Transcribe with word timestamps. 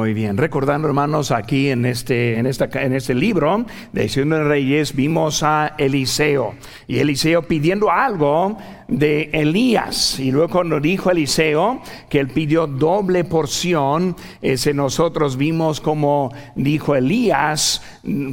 Muy 0.00 0.14
bien, 0.14 0.38
recordando 0.38 0.88
hermanos, 0.88 1.30
aquí 1.30 1.68
en 1.68 1.84
este, 1.84 2.38
en 2.38 2.46
esta, 2.46 2.70
en 2.72 2.94
este 2.94 3.12
libro 3.12 3.66
de 3.92 4.08
Ciudad 4.08 4.38
de 4.38 4.44
Reyes 4.44 4.96
vimos 4.96 5.42
a 5.42 5.74
Eliseo. 5.76 6.54
Y 6.88 7.00
Eliseo 7.00 7.42
pidiendo 7.42 7.90
algo 7.90 8.56
de 8.90 9.30
Elías. 9.32 10.18
Y 10.20 10.30
luego 10.30 10.48
cuando 10.50 10.80
dijo 10.80 11.10
Eliseo 11.10 11.80
que 12.08 12.20
él 12.20 12.28
pidió 12.28 12.66
doble 12.66 13.24
porción, 13.24 14.16
ese 14.42 14.74
nosotros 14.74 15.36
vimos 15.36 15.80
como 15.80 16.32
dijo 16.56 16.94
Elías, 16.94 17.82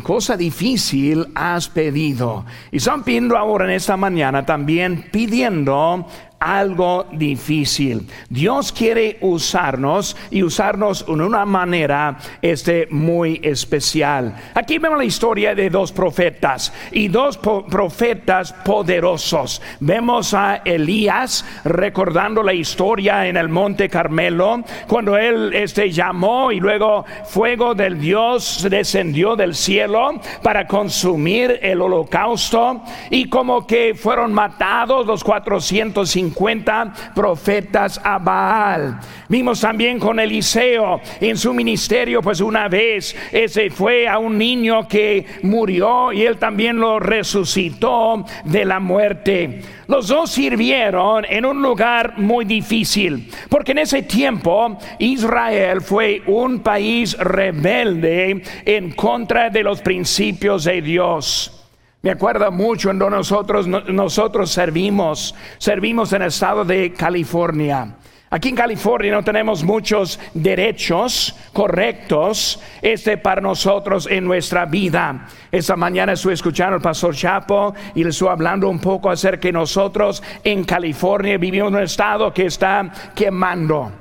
cosa 0.04 0.36
difícil 0.36 1.28
has 1.36 1.70
pedido. 1.70 2.46
Y 2.72 2.80
son 2.80 3.04
pidiendo 3.04 3.38
ahora 3.38 3.66
en 3.66 3.72
esta 3.72 3.96
mañana 3.96 4.46
también 4.46 5.06
pidiendo 5.12 6.06
algo 6.40 7.08
difícil. 7.12 8.08
Dios 8.30 8.72
quiere 8.72 9.18
usarnos 9.22 10.16
y 10.30 10.44
usarnos 10.44 11.06
en 11.08 11.22
una 11.22 11.46
manera 11.46 12.18
este, 12.42 12.88
muy 12.92 13.40
especial. 13.44 14.36
Aquí 14.54 14.78
vemos 14.78 15.00
la 15.00 15.06
historia 15.06 15.56
de 15.56 15.70
dos 15.70 15.92
profetas 15.92 16.74
y 16.92 17.08
dos 17.08 17.38
profetas 17.38 18.54
poderosos. 18.54 19.62
Vemos 19.80 20.34
a 20.34 20.47
Elías 20.56 21.46
recordando 21.64 22.44
la 22.44 22.54
historia 22.54 23.28
en 23.28 23.38
el 23.38 23.50
monte 23.50 23.90
Carmelo 23.90 24.64
cuando 24.88 25.18
él 25.18 25.52
este, 25.54 25.92
llamó 25.92 26.52
y 26.52 26.60
luego 26.60 27.06
fuego 27.26 27.76
del 27.76 28.00
Dios 28.00 28.66
descendió 28.70 29.36
del 29.36 29.56
cielo 29.56 30.20
para 30.42 30.68
consumir 30.68 31.60
el 31.62 31.82
holocausto 31.82 32.82
y 33.10 33.30
como 33.30 33.68
que 33.68 33.94
fueron 33.96 34.34
matados 34.34 35.06
los 35.06 35.24
450 35.24 36.94
profetas 37.16 38.00
a 38.04 38.18
Baal. 38.18 39.00
Vimos 39.30 39.62
también 39.62 40.00
con 40.00 40.20
Eliseo 40.20 41.02
en 41.20 41.38
su 41.38 41.54
ministerio, 41.54 42.22
pues 42.22 42.40
una 42.40 42.68
vez 42.68 43.16
ese 43.32 43.70
fue 43.70 44.08
a 44.08 44.18
un 44.18 44.38
niño 44.38 44.88
que 44.88 45.26
murió 45.44 46.12
y 46.14 46.24
él 46.24 46.38
también 46.38 46.80
lo 46.80 47.00
resucitó 47.00 48.26
de 48.46 48.66
la 48.66 48.80
muerte. 48.80 49.62
Los 49.88 50.10
dos 50.10 50.32
sirvieron 50.32 51.24
en 51.30 51.46
un 51.46 51.62
lugar 51.62 52.18
muy 52.18 52.44
difícil, 52.44 53.32
porque 53.50 53.72
en 53.72 53.80
ese 53.80 54.04
tiempo 54.04 54.78
Israel 55.00 55.82
fue 55.82 56.22
un 56.28 56.60
país 56.60 57.18
rebelde 57.18 58.44
en 58.66 58.92
contra 58.92 59.50
de 59.50 59.64
los 59.64 59.82
principios 59.82 60.66
de 60.66 60.82
Dios. 60.82 61.58
Me 62.02 62.12
acuerdo 62.12 62.52
mucho 62.52 62.90
donde 62.90 63.10
nosotros, 63.10 63.68
nosotros 63.68 64.52
servimos, 64.52 65.34
servimos 65.58 66.14
en 66.14 66.22
el 66.22 66.30
estado 66.30 66.64
de 66.64 66.94
California. 66.94 67.97
Aquí 68.30 68.50
en 68.50 68.56
California 68.58 69.14
no 69.14 69.24
tenemos 69.24 69.64
muchos 69.64 70.20
derechos 70.34 71.34
correctos 71.54 72.60
este 72.82 73.18
para 73.18 73.40
nosotros 73.40 74.06
en 74.12 74.26
nuestra 74.26 74.66
vida. 74.66 75.28
Esta 75.50 75.78
mañana 75.78 76.12
estuve 76.12 76.34
escuchando 76.34 76.76
al 76.76 76.82
pastor 76.82 77.16
Chapo 77.16 77.74
y 77.96 78.04
le 78.04 78.10
estuve 78.10 78.30
hablando 78.30 78.68
un 78.68 78.80
poco 78.80 79.10
acerca 79.10 79.48
de 79.48 79.54
nosotros 79.54 80.22
en 80.44 80.66
California 80.66 81.38
vivimos 81.38 81.70
en 81.70 81.76
un 81.76 81.84
estado 81.84 82.34
que 82.34 82.48
está 82.48 82.92
quemando, 83.16 83.94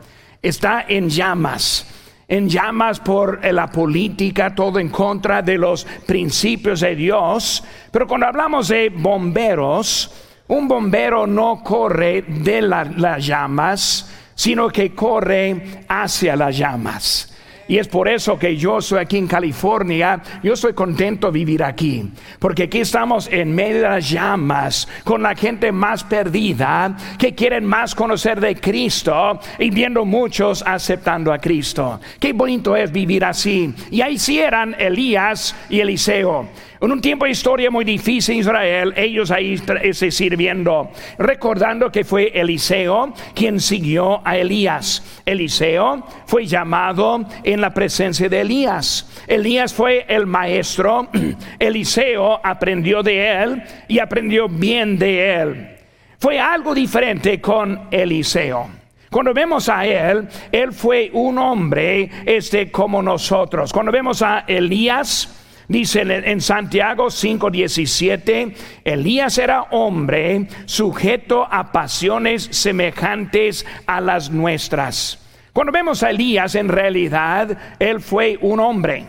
está 0.42 0.86
en 0.88 1.08
llamas 1.08 1.92
en 2.28 2.48
llamas 2.48 2.98
por 2.98 3.44
la 3.44 3.68
política, 3.68 4.52
todo 4.52 4.80
en 4.80 4.88
contra 4.88 5.42
de 5.42 5.56
los 5.58 5.84
principios 5.84 6.80
de 6.80 6.96
Dios. 6.96 7.62
Pero 7.92 8.08
cuando 8.08 8.26
hablamos 8.26 8.66
de 8.66 8.88
bomberos, 8.88 10.25
un 10.48 10.68
bombero 10.68 11.26
no 11.26 11.62
corre 11.62 12.22
de 12.22 12.62
las 12.62 13.26
llamas, 13.26 14.10
sino 14.34 14.68
que 14.68 14.94
corre 14.94 15.82
hacia 15.88 16.36
las 16.36 16.56
llamas. 16.56 17.32
Y 17.68 17.78
es 17.78 17.88
por 17.88 18.08
eso 18.08 18.38
que 18.38 18.56
yo 18.56 18.80
soy 18.80 19.00
aquí 19.00 19.16
en 19.18 19.26
California. 19.26 20.22
Yo 20.42 20.52
estoy 20.52 20.72
contento 20.72 21.26
de 21.26 21.32
vivir 21.32 21.64
aquí. 21.64 22.08
Porque 22.38 22.64
aquí 22.64 22.78
estamos 22.78 23.28
en 23.30 23.52
medio 23.52 23.82
de 23.82 23.88
las 23.88 24.08
llamas 24.08 24.86
con 25.02 25.22
la 25.22 25.34
gente 25.34 25.72
más 25.72 26.04
perdida 26.04 26.96
que 27.18 27.34
quieren 27.34 27.64
más 27.64 27.94
conocer 27.94 28.40
de 28.40 28.54
Cristo 28.54 29.40
y 29.58 29.70
viendo 29.70 30.04
muchos 30.04 30.62
aceptando 30.64 31.32
a 31.32 31.38
Cristo. 31.38 32.00
Qué 32.20 32.32
bonito 32.32 32.76
es 32.76 32.92
vivir 32.92 33.24
así. 33.24 33.74
Y 33.90 34.00
ahí 34.00 34.16
sí 34.16 34.38
eran 34.38 34.76
Elías 34.78 35.56
y 35.68 35.80
Eliseo. 35.80 36.48
En 36.86 36.92
un 36.92 37.00
tiempo 37.00 37.24
de 37.24 37.32
historia 37.32 37.68
muy 37.68 37.84
difícil 37.84 38.34
en 38.34 38.40
Israel, 38.42 38.94
ellos 38.94 39.32
ahí 39.32 39.60
se 39.92 40.12
sirviendo, 40.12 40.92
recordando 41.18 41.90
que 41.90 42.04
fue 42.04 42.30
Eliseo 42.32 43.12
quien 43.34 43.58
siguió 43.58 44.24
a 44.24 44.36
Elías. 44.36 45.20
Eliseo 45.26 46.06
fue 46.26 46.46
llamado 46.46 47.26
en 47.42 47.60
la 47.60 47.74
presencia 47.74 48.28
de 48.28 48.42
Elías. 48.42 49.20
Elías 49.26 49.74
fue 49.74 50.06
el 50.08 50.26
maestro, 50.26 51.08
Eliseo 51.58 52.38
aprendió 52.40 53.02
de 53.02 53.32
él 53.42 53.62
y 53.88 53.98
aprendió 53.98 54.48
bien 54.48 54.96
de 54.96 55.34
él. 55.34 55.68
Fue 56.20 56.38
algo 56.38 56.72
diferente 56.72 57.40
con 57.40 57.88
Eliseo. 57.90 58.68
Cuando 59.10 59.34
vemos 59.34 59.68
a 59.68 59.84
él, 59.84 60.28
él 60.52 60.72
fue 60.72 61.10
un 61.12 61.36
hombre 61.38 62.08
este 62.24 62.70
como 62.70 63.02
nosotros. 63.02 63.72
Cuando 63.72 63.90
vemos 63.90 64.22
a 64.22 64.44
Elías, 64.46 65.45
Dice 65.68 66.02
en 66.02 66.40
Santiago 66.40 67.10
5:17, 67.10 68.54
Elías 68.84 69.36
era 69.38 69.62
hombre 69.72 70.48
sujeto 70.64 71.46
a 71.50 71.72
pasiones 71.72 72.48
semejantes 72.52 73.66
a 73.86 74.00
las 74.00 74.30
nuestras. 74.30 75.18
Cuando 75.52 75.72
vemos 75.72 76.02
a 76.02 76.10
Elías, 76.10 76.54
en 76.54 76.68
realidad, 76.68 77.56
él 77.78 78.00
fue 78.00 78.38
un 78.42 78.60
hombre. 78.60 79.06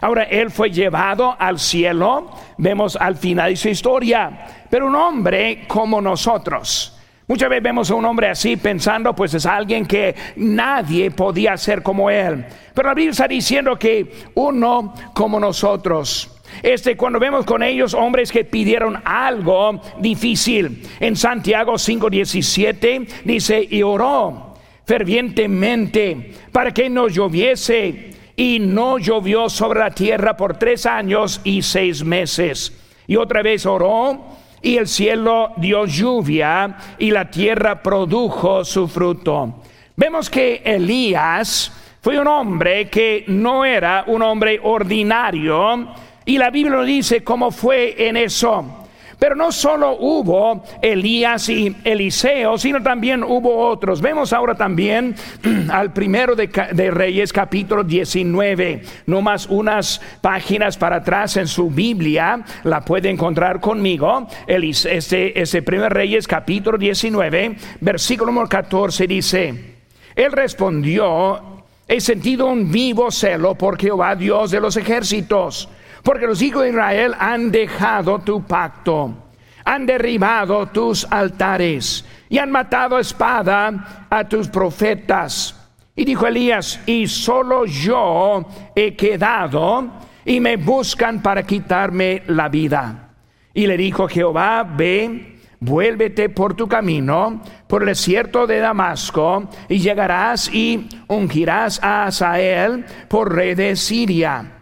Ahora, 0.00 0.24
él 0.24 0.50
fue 0.50 0.70
llevado 0.70 1.34
al 1.38 1.58
cielo, 1.58 2.30
vemos 2.58 2.96
al 2.96 3.16
final 3.16 3.50
de 3.50 3.56
su 3.56 3.70
historia, 3.70 4.46
pero 4.68 4.86
un 4.86 4.94
hombre 4.94 5.64
como 5.66 6.00
nosotros. 6.00 6.95
Muchas 7.28 7.50
veces 7.50 7.64
vemos 7.64 7.90
a 7.90 7.94
un 7.96 8.04
hombre 8.04 8.28
así 8.28 8.56
pensando, 8.56 9.14
pues 9.14 9.34
es 9.34 9.46
alguien 9.46 9.84
que 9.84 10.14
nadie 10.36 11.10
podía 11.10 11.56
ser 11.56 11.82
como 11.82 12.08
él. 12.08 12.44
Pero 12.72 12.88
la 12.88 12.94
Biblia 12.94 13.10
está 13.10 13.26
diciendo 13.26 13.76
que 13.76 14.12
uno 14.34 14.94
como 15.12 15.40
nosotros. 15.40 16.30
Este, 16.62 16.96
cuando 16.96 17.18
vemos 17.18 17.44
con 17.44 17.64
ellos 17.64 17.94
hombres 17.94 18.30
que 18.30 18.44
pidieron 18.44 19.02
algo 19.04 19.80
difícil, 19.98 20.82
en 21.00 21.16
Santiago 21.16 21.74
5:17 21.74 23.08
dice, 23.24 23.66
y 23.68 23.82
oró 23.82 24.54
fervientemente 24.84 26.32
para 26.52 26.72
que 26.72 26.88
no 26.88 27.08
lloviese, 27.08 28.14
y 28.36 28.58
no 28.60 28.98
llovió 28.98 29.48
sobre 29.48 29.80
la 29.80 29.90
tierra 29.90 30.36
por 30.36 30.58
tres 30.58 30.86
años 30.86 31.40
y 31.42 31.62
seis 31.62 32.04
meses. 32.04 32.72
Y 33.08 33.16
otra 33.16 33.42
vez 33.42 33.66
oró 33.66 34.36
y 34.66 34.78
el 34.78 34.88
cielo 34.88 35.52
dio 35.58 35.86
lluvia 35.86 36.76
y 36.98 37.12
la 37.12 37.30
tierra 37.30 37.80
produjo 37.80 38.64
su 38.64 38.88
fruto. 38.88 39.62
Vemos 39.94 40.28
que 40.28 40.60
Elías 40.64 41.70
fue 42.02 42.18
un 42.18 42.26
hombre 42.26 42.90
que 42.90 43.22
no 43.28 43.64
era 43.64 44.02
un 44.08 44.22
hombre 44.22 44.58
ordinario 44.60 45.86
y 46.24 46.36
la 46.36 46.50
Biblia 46.50 46.80
dice 46.80 47.22
cómo 47.22 47.52
fue 47.52 48.08
en 48.08 48.16
eso. 48.16 48.85
Pero 49.18 49.34
no 49.34 49.50
solo 49.50 49.96
hubo 49.98 50.62
Elías 50.82 51.48
y 51.48 51.74
Eliseo, 51.84 52.58
sino 52.58 52.82
también 52.82 53.22
hubo 53.22 53.68
otros. 53.68 54.02
Vemos 54.02 54.32
ahora 54.32 54.54
también 54.54 55.14
al 55.70 55.92
primero 55.92 56.36
de, 56.36 56.90
Reyes 56.90 57.32
capítulo 57.32 57.82
19, 57.82 58.82
no 59.06 59.22
más 59.22 59.46
unas 59.46 60.00
páginas 60.20 60.76
para 60.76 60.96
atrás 60.96 61.36
en 61.38 61.48
su 61.48 61.70
Biblia, 61.70 62.44
la 62.64 62.82
puede 62.82 63.08
encontrar 63.08 63.60
conmigo. 63.60 64.28
Ese, 64.46 65.32
ese 65.40 65.62
primer 65.62 65.92
Reyes 65.92 66.28
capítulo 66.28 66.76
19, 66.76 67.56
versículo 67.80 68.46
14 68.46 69.06
dice, 69.06 69.76
él 70.14 70.32
respondió, 70.32 71.62
he 71.88 72.00
sentido 72.00 72.46
un 72.46 72.70
vivo 72.70 73.10
celo 73.10 73.54
por 73.54 73.78
Jehová 73.78 74.14
Dios 74.14 74.50
de 74.50 74.60
los 74.60 74.76
ejércitos 74.76 75.68
porque 76.06 76.28
los 76.28 76.40
hijos 76.40 76.62
de 76.62 76.68
Israel 76.68 77.16
han 77.18 77.50
dejado 77.50 78.20
tu 78.20 78.44
pacto, 78.44 79.12
han 79.64 79.86
derribado 79.86 80.66
tus 80.66 81.04
altares 81.10 82.06
y 82.28 82.38
han 82.38 82.52
matado 82.52 82.94
a 82.94 83.00
espada 83.00 84.06
a 84.08 84.22
tus 84.22 84.46
profetas. 84.46 85.68
Y 85.96 86.04
dijo 86.04 86.28
Elías, 86.28 86.80
y 86.86 87.08
solo 87.08 87.66
yo 87.66 88.46
he 88.76 88.94
quedado 88.94 89.94
y 90.24 90.38
me 90.38 90.56
buscan 90.56 91.20
para 91.20 91.42
quitarme 91.42 92.22
la 92.28 92.48
vida. 92.48 93.08
Y 93.52 93.66
le 93.66 93.76
dijo 93.76 94.06
Jehová, 94.06 94.62
ve, 94.62 95.40
vuélvete 95.58 96.28
por 96.28 96.54
tu 96.54 96.68
camino, 96.68 97.42
por 97.66 97.82
el 97.82 97.88
desierto 97.88 98.46
de 98.46 98.60
Damasco, 98.60 99.50
y 99.68 99.78
llegarás 99.78 100.54
y 100.54 100.88
ungirás 101.08 101.82
a 101.82 102.04
Asael 102.04 102.84
por 103.08 103.34
rey 103.34 103.56
de 103.56 103.74
Siria 103.74 104.52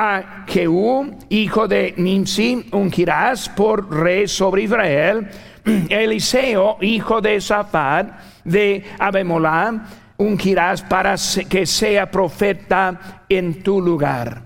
a 0.00 0.44
Jehú, 0.46 1.10
hijo 1.28 1.66
de 1.66 1.92
Nimsi, 1.96 2.68
ungirás 2.70 3.48
por 3.48 3.92
rey 3.92 4.28
sobre 4.28 4.62
Israel. 4.62 5.26
Eliseo, 5.88 6.78
hijo 6.80 7.20
de 7.20 7.40
Safat, 7.40 8.08
de 8.44 8.84
Abemolá, 9.00 9.86
ungirás 10.16 10.82
para 10.82 11.16
que 11.48 11.66
sea 11.66 12.08
profeta 12.12 13.24
en 13.28 13.60
tu 13.64 13.80
lugar. 13.80 14.42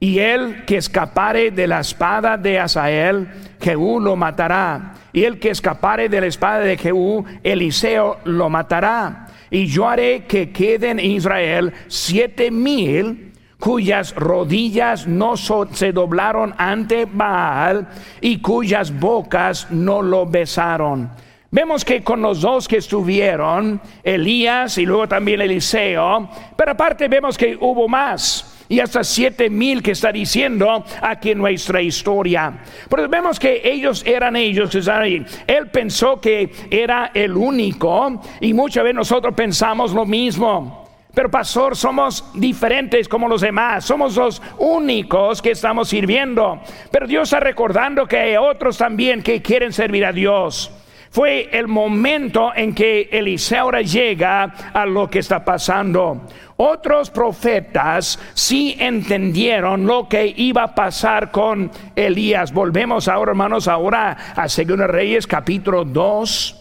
Y 0.00 0.18
el 0.18 0.64
que 0.64 0.78
escapare 0.78 1.52
de 1.52 1.68
la 1.68 1.78
espada 1.78 2.36
de 2.36 2.58
Asael, 2.58 3.28
Jehú 3.60 4.00
lo 4.00 4.16
matará. 4.16 4.94
Y 5.12 5.22
el 5.22 5.38
que 5.38 5.50
escapare 5.50 6.08
de 6.08 6.22
la 6.22 6.26
espada 6.26 6.58
de 6.58 6.76
Jehú, 6.76 7.24
Eliseo 7.44 8.18
lo 8.24 8.50
matará. 8.50 9.28
Y 9.48 9.66
yo 9.66 9.88
haré 9.88 10.24
que 10.24 10.50
queden 10.50 10.98
en 10.98 11.12
Israel 11.12 11.72
siete 11.86 12.50
mil 12.50 13.27
cuyas 13.58 14.14
rodillas 14.14 15.06
no 15.06 15.36
se 15.36 15.92
doblaron 15.92 16.54
ante 16.58 17.06
Baal 17.06 17.88
y 18.20 18.38
cuyas 18.40 18.98
bocas 18.98 19.70
no 19.70 20.02
lo 20.02 20.26
besaron. 20.26 21.10
Vemos 21.50 21.82
que 21.82 22.04
con 22.04 22.20
los 22.20 22.42
dos 22.42 22.68
que 22.68 22.76
estuvieron, 22.76 23.80
Elías 24.02 24.76
y 24.76 24.84
luego 24.84 25.08
también 25.08 25.40
Eliseo, 25.40 26.28
pero 26.54 26.72
aparte 26.72 27.08
vemos 27.08 27.38
que 27.38 27.56
hubo 27.58 27.88
más 27.88 28.66
y 28.68 28.80
hasta 28.80 29.02
siete 29.02 29.48
mil 29.48 29.82
que 29.82 29.92
está 29.92 30.12
diciendo 30.12 30.84
aquí 31.00 31.30
en 31.30 31.38
nuestra 31.38 31.80
historia. 31.80 32.58
Pero 32.90 33.08
vemos 33.08 33.40
que 33.40 33.62
ellos 33.64 34.04
eran 34.06 34.36
ellos 34.36 34.70
que 34.70 34.90
ahí. 34.90 35.24
Él 35.46 35.68
pensó 35.70 36.20
que 36.20 36.52
era 36.70 37.12
el 37.14 37.34
único 37.34 38.20
y 38.42 38.52
muchas 38.52 38.84
veces 38.84 38.96
nosotros 38.96 39.34
pensamos 39.34 39.92
lo 39.92 40.04
mismo. 40.04 40.87
Pero 41.14 41.30
pastor, 41.30 41.76
somos 41.76 42.24
diferentes 42.34 43.08
como 43.08 43.28
los 43.28 43.40
demás, 43.40 43.84
somos 43.84 44.16
los 44.16 44.40
únicos 44.58 45.42
que 45.42 45.52
estamos 45.52 45.88
sirviendo. 45.88 46.60
Pero 46.90 47.06
Dios 47.06 47.28
está 47.28 47.40
recordando 47.40 48.06
que 48.06 48.18
hay 48.18 48.36
otros 48.36 48.78
también 48.78 49.22
que 49.22 49.42
quieren 49.42 49.72
servir 49.72 50.04
a 50.04 50.12
Dios 50.12 50.70
fue 51.10 51.48
el 51.52 51.68
momento 51.68 52.52
en 52.54 52.74
que 52.74 53.08
Eliseo 53.10 53.70
llega 53.80 54.44
a 54.72 54.86
lo 54.86 55.08
que 55.08 55.20
está 55.20 55.44
pasando. 55.44 56.26
Otros 56.56 57.10
profetas 57.10 58.18
sí 58.34 58.76
entendieron 58.78 59.86
lo 59.86 60.08
que 60.08 60.32
iba 60.36 60.64
a 60.64 60.74
pasar 60.74 61.30
con 61.30 61.70
Elías. 61.94 62.52
Volvemos 62.52 63.08
ahora, 63.08 63.30
hermanos, 63.30 63.68
ahora 63.68 64.34
a 64.34 64.48
Segundo 64.48 64.86
Reyes 64.86 65.26
capítulo 65.26 65.84
2. 65.84 66.56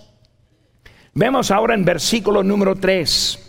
Vemos 1.13 1.49
ahora 1.51 1.73
en 1.73 1.83
versículo 1.83 2.43
número 2.43 2.75
3. 2.75 3.46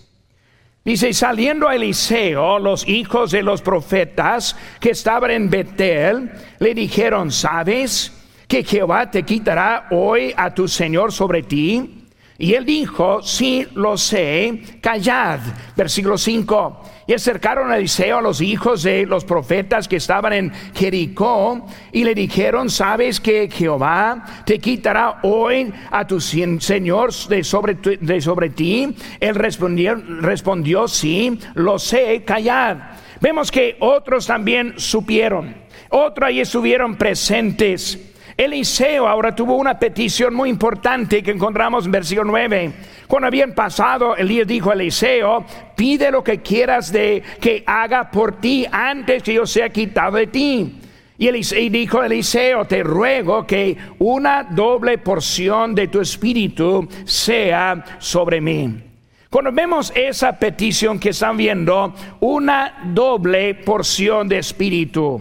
Dice, 0.89 1.13
saliendo 1.13 1.69
a 1.69 1.75
Eliseo, 1.75 2.59
los 2.59 2.89
hijos 2.89 3.31
de 3.31 3.43
los 3.43 3.61
profetas 3.61 4.57
que 4.81 4.93
estaban 4.93 5.31
en 5.31 5.51
Betel, 5.51 6.31
le 6.61 6.73
dijeron, 6.73 7.31
¿sabes? 7.31 8.11
que 8.47 8.65
Jehová 8.65 9.11
te 9.11 9.23
quitará 9.23 9.89
hoy 9.91 10.33
a 10.35 10.55
tu 10.55 10.67
Señor 10.67 11.13
sobre 11.13 11.43
ti? 11.43 11.98
Y 12.41 12.55
él 12.55 12.65
dijo, 12.65 13.21
sí 13.21 13.67
lo 13.75 13.99
sé, 13.99 14.63
callad. 14.81 15.41
Versículo 15.77 16.17
5. 16.17 16.83
Y 17.09 17.13
acercaron 17.13 17.73
a 17.73 17.77
Eliseo 17.77 18.19
a 18.19 18.23
los 18.23 18.41
hijos 18.41 18.85
de 18.85 19.07
los 19.07 19.25
profetas 19.25 19.89
que 19.89 19.97
estaban 19.97 20.33
en 20.33 20.53
Jericó 20.73 21.67
y 21.91 22.05
le 22.05 22.15
dijeron, 22.15 22.71
¿sabes 22.71 23.19
que 23.19 23.51
Jehová 23.51 24.25
te 24.47 24.61
quitará 24.61 25.19
hoy 25.25 25.73
a 25.91 26.07
tu 26.07 26.21
Señor 26.21 27.13
de 27.29 27.43
sobre, 27.43 27.75
de 27.75 28.21
sobre 28.21 28.51
ti? 28.51 28.95
Él 29.19 29.35
respondió, 29.35 29.97
respondió, 29.97 30.87
sí, 30.87 31.37
lo 31.55 31.81
sé, 31.81 32.23
callad. 32.25 32.77
Vemos 33.21 33.51
que 33.51 33.77
otros 33.81 34.29
también 34.29 34.75
supieron, 34.77 35.57
otros 35.91 36.29
ahí 36.29 36.39
estuvieron 36.39 36.95
presentes. 36.95 38.08
Eliseo 38.39 39.09
ahora 39.09 39.35
tuvo 39.35 39.57
una 39.57 39.81
petición 39.81 40.33
muy 40.33 40.49
importante 40.49 41.25
que 41.25 41.33
encontramos 41.33 41.87
en 41.87 41.91
versículo 41.91 42.31
9. 42.31 42.73
Cuando 43.09 43.27
habían 43.27 43.53
pasado, 43.53 44.15
Elías 44.15 44.47
dijo 44.47 44.71
a 44.71 44.75
Eliseo, 44.75 45.45
pide 45.75 46.13
lo 46.13 46.23
que 46.23 46.41
quieras 46.41 46.93
de 46.93 47.21
que 47.41 47.65
haga 47.67 48.13
por 48.13 48.37
ti 48.37 48.65
antes 48.71 49.25
que 49.25 49.35
yo 49.35 49.45
sea 49.45 49.71
quitado 49.71 50.19
de 50.19 50.29
ti. 50.29 50.79
Y, 51.19 51.27
Eliseo, 51.27 51.69
dijo 51.69 52.01
Eliseo, 52.01 52.65
te 52.65 52.85
ruego 52.85 53.45
que 53.45 53.77
una 53.99 54.45
doble 54.45 54.99
porción 54.99 55.75
de 55.75 55.89
tu 55.89 56.01
espíritu 56.01 56.89
sea 57.05 57.85
sobre 57.99 58.41
mí. 58.41 58.85
Cuando 59.31 59.51
vemos 59.51 59.93
esa 59.97 60.39
petición 60.39 61.01
que 61.01 61.09
están 61.09 61.37
viendo, 61.37 61.93
una 62.21 62.85
doble 62.85 63.57
porción 63.57 64.29
de 64.29 64.39
espíritu. 64.39 65.21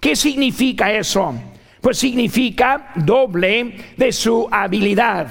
¿Qué 0.00 0.16
significa 0.16 0.90
eso? 0.90 1.51
Pues 1.82 1.98
significa 1.98 2.92
doble 2.94 3.76
de 3.96 4.12
su 4.12 4.48
habilidad, 4.50 5.26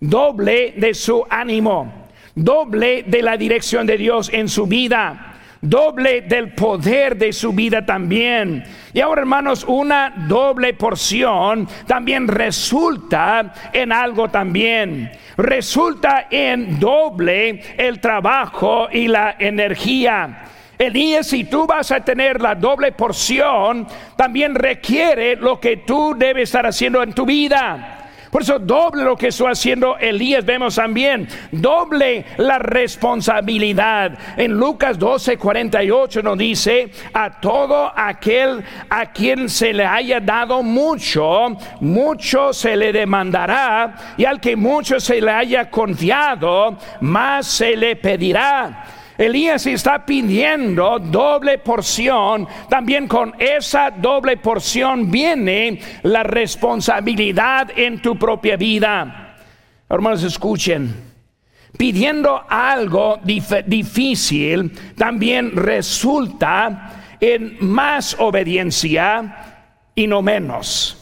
doble 0.00 0.74
de 0.76 0.92
su 0.92 1.24
ánimo, 1.30 2.08
doble 2.34 3.04
de 3.04 3.22
la 3.22 3.36
dirección 3.36 3.86
de 3.86 3.96
Dios 3.96 4.28
en 4.32 4.48
su 4.48 4.66
vida, 4.66 5.36
doble 5.60 6.22
del 6.22 6.52
poder 6.52 7.16
de 7.16 7.32
su 7.32 7.52
vida 7.52 7.86
también. 7.86 8.64
Y 8.92 9.00
ahora, 9.00 9.20
hermanos, 9.20 9.64
una 9.68 10.12
doble 10.26 10.74
porción 10.74 11.68
también 11.86 12.26
resulta 12.26 13.70
en 13.72 13.92
algo 13.92 14.28
también. 14.28 15.12
Resulta 15.36 16.26
en 16.28 16.80
doble 16.80 17.62
el 17.76 18.00
trabajo 18.00 18.88
y 18.90 19.06
la 19.06 19.36
energía. 19.38 20.44
Elías, 20.78 21.26
si 21.26 21.44
tú 21.44 21.66
vas 21.66 21.90
a 21.90 22.00
tener 22.00 22.40
la 22.40 22.54
doble 22.54 22.92
porción, 22.92 23.86
también 24.16 24.54
requiere 24.54 25.34
lo 25.36 25.58
que 25.58 25.78
tú 25.78 26.14
debes 26.16 26.44
estar 26.44 26.66
haciendo 26.66 27.02
en 27.02 27.12
tu 27.12 27.26
vida. 27.26 27.98
Por 28.30 28.42
eso 28.42 28.58
doble 28.58 29.04
lo 29.04 29.16
que 29.16 29.28
está 29.28 29.50
haciendo 29.50 29.96
Elías, 29.96 30.44
vemos 30.44 30.74
también, 30.74 31.26
doble 31.50 32.26
la 32.36 32.58
responsabilidad. 32.58 34.18
En 34.36 34.52
Lucas 34.52 34.98
12, 34.98 35.38
48 35.38 36.22
nos 36.22 36.36
dice, 36.36 36.90
a 37.12 37.40
todo 37.40 37.90
aquel 37.96 38.62
a 38.90 39.12
quien 39.12 39.48
se 39.48 39.72
le 39.72 39.84
haya 39.84 40.20
dado 40.20 40.62
mucho, 40.62 41.56
mucho 41.80 42.52
se 42.52 42.76
le 42.76 42.92
demandará, 42.92 43.94
y 44.16 44.24
al 44.24 44.40
que 44.40 44.56
mucho 44.56 45.00
se 45.00 45.20
le 45.20 45.30
haya 45.30 45.70
confiado, 45.70 46.76
más 47.00 47.46
se 47.46 47.76
le 47.76 47.96
pedirá. 47.96 48.84
Elías 49.18 49.66
está 49.66 50.06
pidiendo 50.06 51.00
doble 51.00 51.58
porción. 51.58 52.46
También 52.70 53.08
con 53.08 53.34
esa 53.38 53.90
doble 53.90 54.36
porción 54.36 55.10
viene 55.10 55.80
la 56.04 56.22
responsabilidad 56.22 57.76
en 57.76 58.00
tu 58.00 58.16
propia 58.16 58.56
vida. 58.56 59.36
Hermanos, 59.90 60.22
escuchen. 60.22 61.08
Pidiendo 61.76 62.44
algo 62.48 63.20
difícil 63.24 64.72
también 64.96 65.54
resulta 65.54 67.16
en 67.20 67.56
más 67.60 68.16
obediencia 68.18 69.90
y 69.94 70.06
no 70.06 70.22
menos 70.22 70.94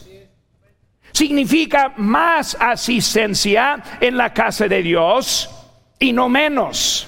significa 1.17 1.93
más 1.97 2.55
asistencia 2.59 3.81
en 3.99 4.17
la 4.17 4.31
casa 4.31 4.67
de 4.67 4.83
Dios 4.83 5.49
y 5.97 6.13
no 6.13 6.29
menos 6.29 7.07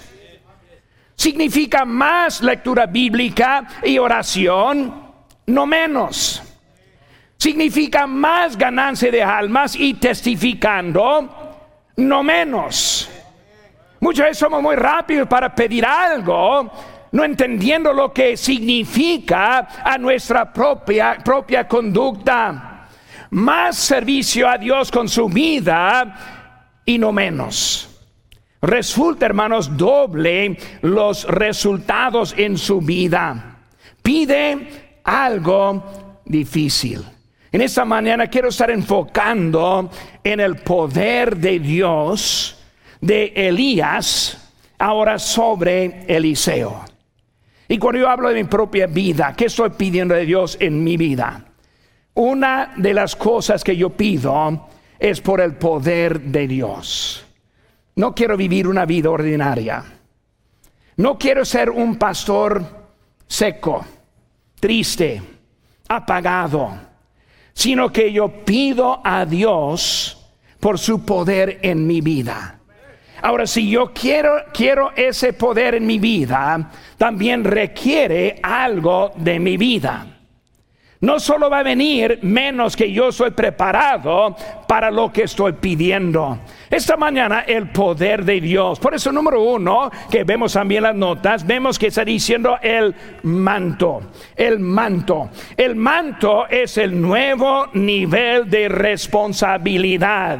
significa 1.19 1.83
más 1.83 2.41
lectura 2.41 2.85
bíblica 2.85 3.67
y 3.83 3.97
oración, 3.97 5.03
no 5.47 5.65
menos. 5.65 6.41
Significa 7.35 8.07
más 8.07 8.57
ganancia 8.57 9.11
de 9.11 9.21
almas 9.21 9.75
y 9.75 9.95
testificando, 9.95 11.57
no 11.97 12.23
menos. 12.23 13.09
Muchas 13.99 14.27
veces 14.27 14.37
somos 14.37 14.61
muy 14.61 14.77
rápidos 14.77 15.27
para 15.27 15.53
pedir 15.53 15.85
algo, 15.85 16.71
no 17.11 17.23
entendiendo 17.25 17.91
lo 17.91 18.13
que 18.13 18.37
significa 18.37 19.67
a 19.83 19.97
nuestra 19.97 20.53
propia, 20.53 21.17
propia 21.21 21.67
conducta. 21.67 22.87
Más 23.31 23.75
servicio 23.75 24.47
a 24.47 24.57
Dios 24.57 24.89
con 24.89 25.09
su 25.09 25.27
vida 25.27 26.81
y 26.85 26.97
no 26.97 27.11
menos. 27.11 27.88
Resulta, 28.61 29.25
hermanos, 29.25 29.77
doble 29.77 30.57
los 30.81 31.25
resultados 31.25 32.33
en 32.37 32.57
su 32.57 32.81
vida. 32.81 33.59
Pide 34.01 34.99
algo 35.03 36.21
difícil. 36.25 37.03
En 37.51 37.61
esta 37.61 37.85
mañana 37.85 38.27
quiero 38.27 38.49
estar 38.49 38.69
enfocando 38.69 39.89
en 40.23 40.39
el 40.39 40.57
poder 40.57 41.37
de 41.37 41.59
Dios 41.59 42.59
de 43.01 43.33
Elías 43.35 44.51
ahora 44.77 45.17
sobre 45.17 46.05
Eliseo. 46.07 46.85
Y 47.67 47.77
cuando 47.77 48.01
yo 48.01 48.09
hablo 48.09 48.29
de 48.29 48.35
mi 48.35 48.43
propia 48.43 48.87
vida, 48.87 49.33
¿qué 49.37 49.45
estoy 49.45 49.69
pidiendo 49.71 50.15
de 50.15 50.25
Dios 50.25 50.57
en 50.59 50.83
mi 50.83 50.97
vida? 50.97 51.45
Una 52.15 52.73
de 52.75 52.93
las 52.93 53.15
cosas 53.15 53.63
que 53.63 53.77
yo 53.77 53.91
pido 53.91 54.67
es 54.99 55.21
por 55.21 55.39
el 55.39 55.53
poder 55.53 56.19
de 56.19 56.47
Dios. 56.47 57.28
No 57.99 58.15
quiero 58.15 58.37
vivir 58.37 58.65
una 58.65 58.85
vida 58.85 59.09
ordinaria. 59.09 59.83
No 60.95 61.17
quiero 61.17 61.43
ser 61.43 61.69
un 61.69 61.97
pastor 61.97 62.63
seco, 63.27 63.85
triste, 64.57 65.21
apagado, 65.85 66.79
sino 67.51 67.91
que 67.91 68.09
yo 68.13 68.45
pido 68.45 69.01
a 69.03 69.25
Dios 69.25 70.31
por 70.61 70.79
su 70.79 71.03
poder 71.03 71.59
en 71.61 71.85
mi 71.85 71.99
vida. 71.99 72.61
Ahora, 73.21 73.45
si 73.45 73.69
yo 73.69 73.91
quiero, 73.93 74.45
quiero 74.53 74.93
ese 74.95 75.33
poder 75.33 75.75
en 75.75 75.85
mi 75.85 75.99
vida, 75.99 76.71
también 76.97 77.43
requiere 77.43 78.39
algo 78.41 79.11
de 79.17 79.41
mi 79.41 79.57
vida. 79.57 80.07
No 81.01 81.19
solo 81.19 81.49
va 81.49 81.59
a 81.59 81.63
venir 81.63 82.19
menos 82.21 82.77
que 82.77 82.93
yo 82.93 83.11
soy 83.11 83.31
preparado 83.31 84.37
para 84.69 84.89
lo 84.89 85.11
que 85.11 85.23
estoy 85.23 85.51
pidiendo. 85.53 86.39
Esta 86.69 86.95
mañana 86.97 87.45
el 87.47 87.69
poder 87.69 88.23
de 88.23 88.39
Dios. 88.39 88.79
Por 88.79 88.93
eso 88.93 89.11
número 89.11 89.41
uno, 89.41 89.89
que 90.11 90.23
vemos 90.23 90.53
también 90.53 90.83
las 90.83 90.95
notas, 90.95 91.45
vemos 91.45 91.79
que 91.79 91.87
está 91.87 92.05
diciendo 92.05 92.59
el 92.61 92.93
manto. 93.23 94.01
El 94.35 94.59
manto. 94.59 95.31
El 95.57 95.75
manto 95.75 96.47
es 96.47 96.77
el 96.77 97.01
nuevo 97.01 97.67
nivel 97.73 98.47
de 98.47 98.69
responsabilidad. 98.69 100.39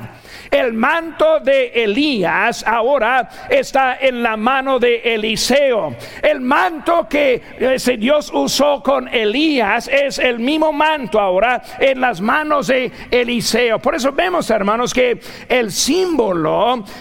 El 0.51 0.73
manto 0.73 1.39
de 1.39 1.67
Elías 1.83 2.63
ahora 2.65 3.29
está 3.49 3.97
en 3.99 4.23
la 4.23 4.35
mano 4.35 4.79
de 4.79 4.97
Eliseo. 5.15 5.95
El 6.23 6.41
manto 6.41 7.07
que 7.07 7.41
ese 7.59 7.97
Dios 7.97 8.31
usó 8.33 8.81
con 8.81 9.07
Elías 9.07 9.87
es 9.87 10.17
el 10.17 10.39
mismo 10.39 10.71
manto 10.73 11.19
ahora 11.19 11.61
en 11.79 12.01
las 12.01 12.19
manos 12.19 12.67
de 12.67 12.91
Eliseo. 13.11 13.79
Por 13.79 13.93
eso 13.93 14.11
vemos, 14.11 14.49
hermanos, 14.49 14.91
que 14.91 15.19
el 15.47 15.71
símbolo 15.71 16.18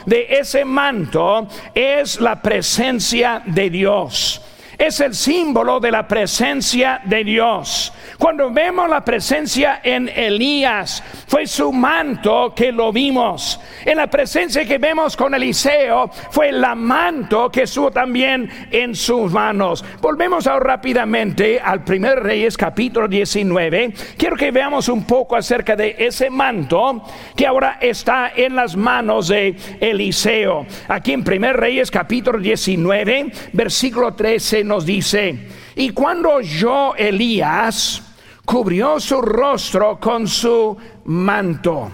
de 0.07 0.27
ese 0.31 0.65
manto 0.65 1.49
es 1.75 2.21
la 2.21 2.41
presencia 2.41 3.43
de 3.45 3.69
Dios 3.69 4.41
es 4.79 5.01
el 5.01 5.15
símbolo 5.15 5.81
de 5.81 5.91
la 5.91 6.07
presencia 6.07 7.01
de 7.05 7.25
Dios. 7.25 7.93
Cuando 8.17 8.51
vemos 8.51 8.89
la 8.89 9.05
presencia 9.05 9.81
en 9.83 10.09
Elías, 10.09 11.03
fue 11.27 11.47
su 11.47 11.73
manto 11.73 12.53
que 12.55 12.73
lo 12.73 12.93
vimos. 12.93 13.61
En 13.85 13.99
la 13.99 14.09
presencia 14.09 14.65
que 14.65 14.79
vemos 14.79 15.17
con 15.17 15.35
Eliseo, 15.35 16.11
fue 16.31 16.49
el 16.49 16.65
manto 16.77 17.51
que 17.51 17.63
estuvo 17.63 17.91
también 17.91 18.51
en 18.71 18.95
sus 18.95 19.33
manos. 19.33 19.85
Volvemos 20.01 20.47
ahora 20.47 20.77
rápidamente 20.77 21.61
al 21.61 21.85
primer 21.85 22.23
Reyes 22.23 22.57
capítulo 22.57 23.09
19. 23.09 23.93
Quiero 24.17 24.37
que 24.37 24.51
veamos 24.51 24.89
un 24.89 25.05
poco 25.05 25.37
acerca 25.37 25.77
de 25.77 25.97
ese 25.99 26.31
manto 26.31 27.03
que 27.37 27.47
ahora 27.47 27.79
está 27.81 28.33
en 28.35 28.55
las 28.55 28.77
manos 28.77 29.29
de 29.29 29.57
Eliseo. 29.81 30.67
Aquí 30.89 31.13
en 31.13 31.25
primer 31.25 31.57
Reyes 31.57 31.91
capítulo 31.91 32.39
19, 32.39 33.33
versículo 33.53 34.15
13 34.15 34.65
nos 34.65 34.85
dice, 34.85 35.39
y 35.79 35.91
cuando 35.91 36.33
oyó 36.33 36.97
Elías, 36.97 38.03
cubrió 38.45 38.99
su 38.99 39.23
rostro 39.23 40.01
con 40.01 40.27
su 40.27 40.77
manto 41.05 41.93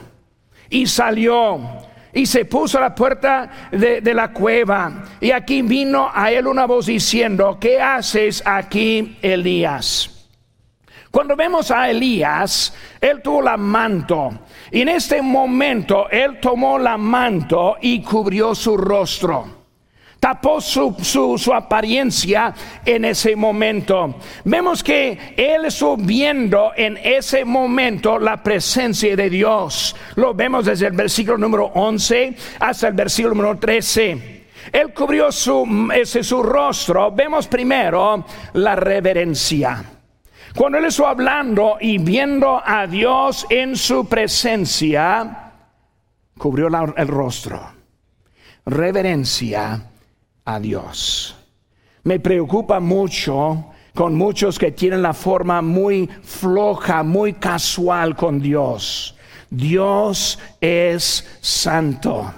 y 0.71 0.87
salió 0.87 1.61
y 2.11 2.25
se 2.25 2.47
puso 2.47 2.79
a 2.79 2.81
la 2.81 2.95
puerta 2.95 3.69
de, 3.71 4.01
de, 4.01 4.15
la 4.15 4.33
cueva. 4.33 5.05
Y 5.21 5.33
aquí 5.33 5.61
vino 5.61 6.11
a 6.11 6.31
él 6.31 6.47
una 6.47 6.65
voz 6.65 6.87
diciendo, 6.87 7.59
¿qué 7.61 7.79
haces 7.79 8.43
aquí, 8.47 9.19
Elías? 9.21 10.31
Cuando 11.11 11.37
vemos 11.37 11.71
a 11.71 11.91
Elías, 11.91 12.75
él 13.03 13.21
tuvo 13.21 13.43
la 13.43 13.59
manto. 13.59 14.31
Y 14.71 14.81
en 14.81 14.89
este 14.89 15.21
momento, 15.21 16.09
él 16.09 16.41
tomó 16.41 16.79
la 16.79 16.97
manto 16.97 17.77
y 17.83 18.01
cubrió 18.01 18.55
su 18.55 18.79
rostro 18.79 19.64
tapó 20.25 20.59
su, 20.59 20.97
su, 21.03 21.53
apariencia 21.53 22.55
en 22.83 23.05
ese 23.05 23.37
momento. 23.37 24.15
Vemos 24.45 24.83
que 24.83 25.35
él 25.37 25.67
estuvo 25.67 25.99
viendo 25.99 26.73
en 26.75 26.97
ese 26.97 27.45
momento 27.45 28.19
la 28.19 28.43
presencia 28.43 29.15
de 29.15 29.29
Dios. 29.29 29.95
Lo 30.15 30.33
vemos 30.33 30.65
desde 30.65 30.87
el 30.87 30.95
versículo 30.95 31.37
número 31.37 31.67
11 31.75 32.35
hasta 32.59 32.89
el 32.89 32.95
versículo 32.95 33.35
número 33.35 33.59
13. 33.59 34.47
Él 34.73 34.95
cubrió 34.95 35.31
su, 35.31 35.91
ese, 35.95 36.25
su 36.25 36.43
rostro. 36.43 37.13
Vemos 37.13 37.47
primero 37.47 38.25
la 38.55 38.77
reverencia. 38.77 39.85
Cuando 40.57 40.79
él 40.79 40.87
estuvo 40.87 41.07
hablando 41.07 41.77
y 41.79 41.99
viendo 41.99 42.63
a 42.65 42.87
Dios 42.87 43.47
en 43.51 43.77
su 43.77 44.09
presencia, 44.09 45.53
cubrió 46.39 46.69
el 46.97 47.09
rostro. 47.09 47.61
Reverencia 48.65 49.91
a 50.45 50.61
Dios. 50.61 51.37
Me 52.03 52.21
preocupa 52.21 52.81
mucho 52.81 53.67
con 53.95 54.15
muchos 54.15 54.59
que 54.59 54.73
tienen 54.73 55.03
la 55.03 55.15
forma 55.15 55.63
muy 55.63 56.09
floja, 56.23 57.03
muy 57.03 57.35
casual 57.35 58.17
con 58.17 58.41
Dios. 58.41 59.17
Dios 59.49 60.39
es 60.61 61.39
santo. 61.41 62.33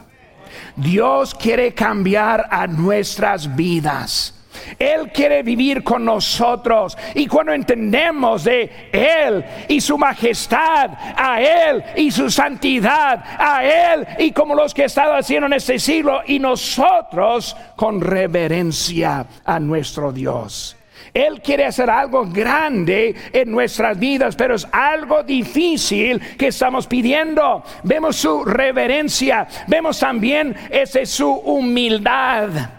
Dios 0.77 1.35
quiere 1.35 1.73
cambiar 1.73 2.47
a 2.51 2.67
nuestras 2.67 3.57
vidas. 3.57 4.36
Él 4.79 5.11
quiere 5.13 5.43
vivir 5.43 5.83
con 5.83 6.05
nosotros. 6.05 6.97
Y 7.15 7.27
cuando 7.27 7.53
entendemos 7.53 8.45
de 8.45 8.91
Él 8.93 9.45
y 9.69 9.81
su 9.81 9.99
majestad, 9.99 10.91
a 11.17 11.41
Él 11.41 11.83
y 11.97 12.11
su 12.11 12.31
santidad, 12.31 13.23
a 13.39 13.65
Él 13.65 14.07
y 14.19 14.33
como 14.33 14.55
los 14.55 14.75
que 14.75 14.85
estado 14.85 15.15
haciendo 15.15 15.47
en 15.47 15.53
este 15.55 15.79
siglo, 15.79 16.21
y 16.27 16.39
nosotros 16.39 17.57
con 17.77 18.01
reverencia 18.01 19.27
a 19.45 19.61
nuestro 19.61 20.13
Dios. 20.13 20.77
Él 21.13 21.41
quiere 21.41 21.65
hacer 21.65 21.89
algo 21.89 22.27
grande 22.27 23.15
en 23.33 23.51
nuestras 23.51 23.99
vidas, 23.99 24.37
pero 24.37 24.55
es 24.55 24.67
algo 24.71 25.23
difícil 25.23 26.21
que 26.37 26.49
estamos 26.49 26.87
pidiendo. 26.87 27.63
Vemos 27.85 28.17
su 28.17 28.45
reverencia, 28.45 29.49
vemos 29.67 29.99
también 29.99 30.55
ese 30.71 31.07
su 31.07 31.31
humildad. 31.31 32.76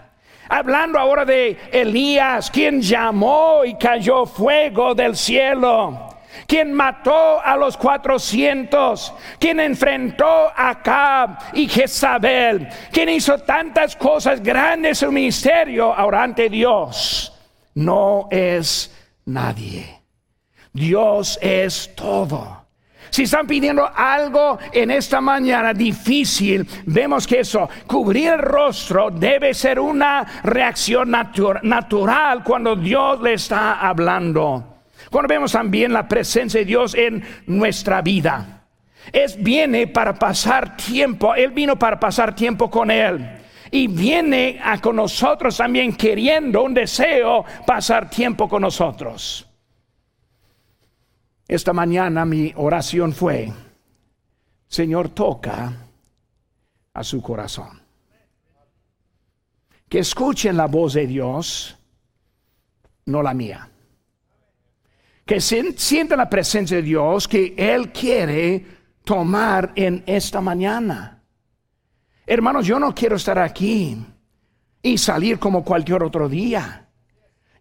Hablando 0.48 0.98
ahora 0.98 1.24
de 1.24 1.58
Elías, 1.72 2.50
quien 2.50 2.80
llamó 2.80 3.64
y 3.64 3.74
cayó 3.74 4.26
fuego 4.26 4.94
del 4.94 5.16
cielo 5.16 6.08
quien 6.46 6.72
mató 6.72 7.40
a 7.42 7.56
los 7.56 7.76
cuatrocientos, 7.76 9.12
quien 9.38 9.60
enfrentó 9.60 10.50
a 10.54 10.82
Cab 10.82 11.38
y 11.52 11.68
Jezabel, 11.68 12.68
quien 12.90 13.08
hizo 13.10 13.38
tantas 13.40 13.96
cosas 13.96 14.42
grandes 14.42 15.02
en 15.02 15.06
su 15.08 15.12
ministerio, 15.12 15.92
ahora 15.92 16.22
ante 16.22 16.48
Dios, 16.48 17.34
no 17.74 18.28
es 18.30 18.94
nadie. 19.26 20.00
Dios 20.72 21.38
es 21.42 21.94
todo. 21.94 22.57
Si 23.10 23.22
están 23.22 23.46
pidiendo 23.46 23.88
algo 23.94 24.58
en 24.72 24.90
esta 24.90 25.20
mañana 25.20 25.72
difícil, 25.72 26.66
vemos 26.86 27.26
que 27.26 27.40
eso, 27.40 27.68
cubrir 27.86 28.32
el 28.32 28.38
rostro 28.38 29.10
debe 29.10 29.54
ser 29.54 29.80
una 29.80 30.24
reacción 30.42 31.10
natural 31.10 32.42
cuando 32.44 32.76
Dios 32.76 33.20
le 33.20 33.34
está 33.34 33.80
hablando. 33.80 34.78
Cuando 35.10 35.28
vemos 35.28 35.52
también 35.52 35.92
la 35.92 36.06
presencia 36.06 36.60
de 36.60 36.66
Dios 36.66 36.94
en 36.94 37.24
nuestra 37.46 38.02
vida. 38.02 38.66
Es 39.12 39.42
viene 39.42 39.86
para 39.86 40.14
pasar 40.14 40.76
tiempo, 40.76 41.34
Él 41.34 41.50
vino 41.50 41.78
para 41.78 41.98
pasar 41.98 42.34
tiempo 42.34 42.70
con 42.70 42.90
Él. 42.90 43.26
Y 43.70 43.86
viene 43.86 44.60
a 44.62 44.78
con 44.78 44.96
nosotros 44.96 45.56
también 45.56 45.94
queriendo 45.94 46.62
un 46.62 46.74
deseo 46.74 47.44
pasar 47.66 48.08
tiempo 48.08 48.48
con 48.48 48.62
nosotros. 48.62 49.47
Esta 51.48 51.72
mañana 51.72 52.26
mi 52.26 52.52
oración 52.56 53.14
fue, 53.14 53.50
Señor, 54.66 55.08
toca 55.08 55.72
a 56.92 57.02
su 57.02 57.22
corazón. 57.22 57.80
Que 59.88 60.00
escuchen 60.00 60.58
la 60.58 60.66
voz 60.66 60.92
de 60.92 61.06
Dios, 61.06 61.74
no 63.06 63.22
la 63.22 63.32
mía. 63.32 63.70
Que 65.24 65.40
sientan 65.40 66.18
la 66.18 66.28
presencia 66.28 66.76
de 66.76 66.82
Dios 66.82 67.26
que 67.26 67.54
Él 67.56 67.92
quiere 67.92 68.66
tomar 69.02 69.72
en 69.74 70.02
esta 70.04 70.42
mañana. 70.42 71.22
Hermanos, 72.26 72.66
yo 72.66 72.78
no 72.78 72.94
quiero 72.94 73.16
estar 73.16 73.38
aquí 73.38 73.96
y 74.82 74.98
salir 74.98 75.38
como 75.38 75.64
cualquier 75.64 76.02
otro 76.02 76.28
día. 76.28 76.90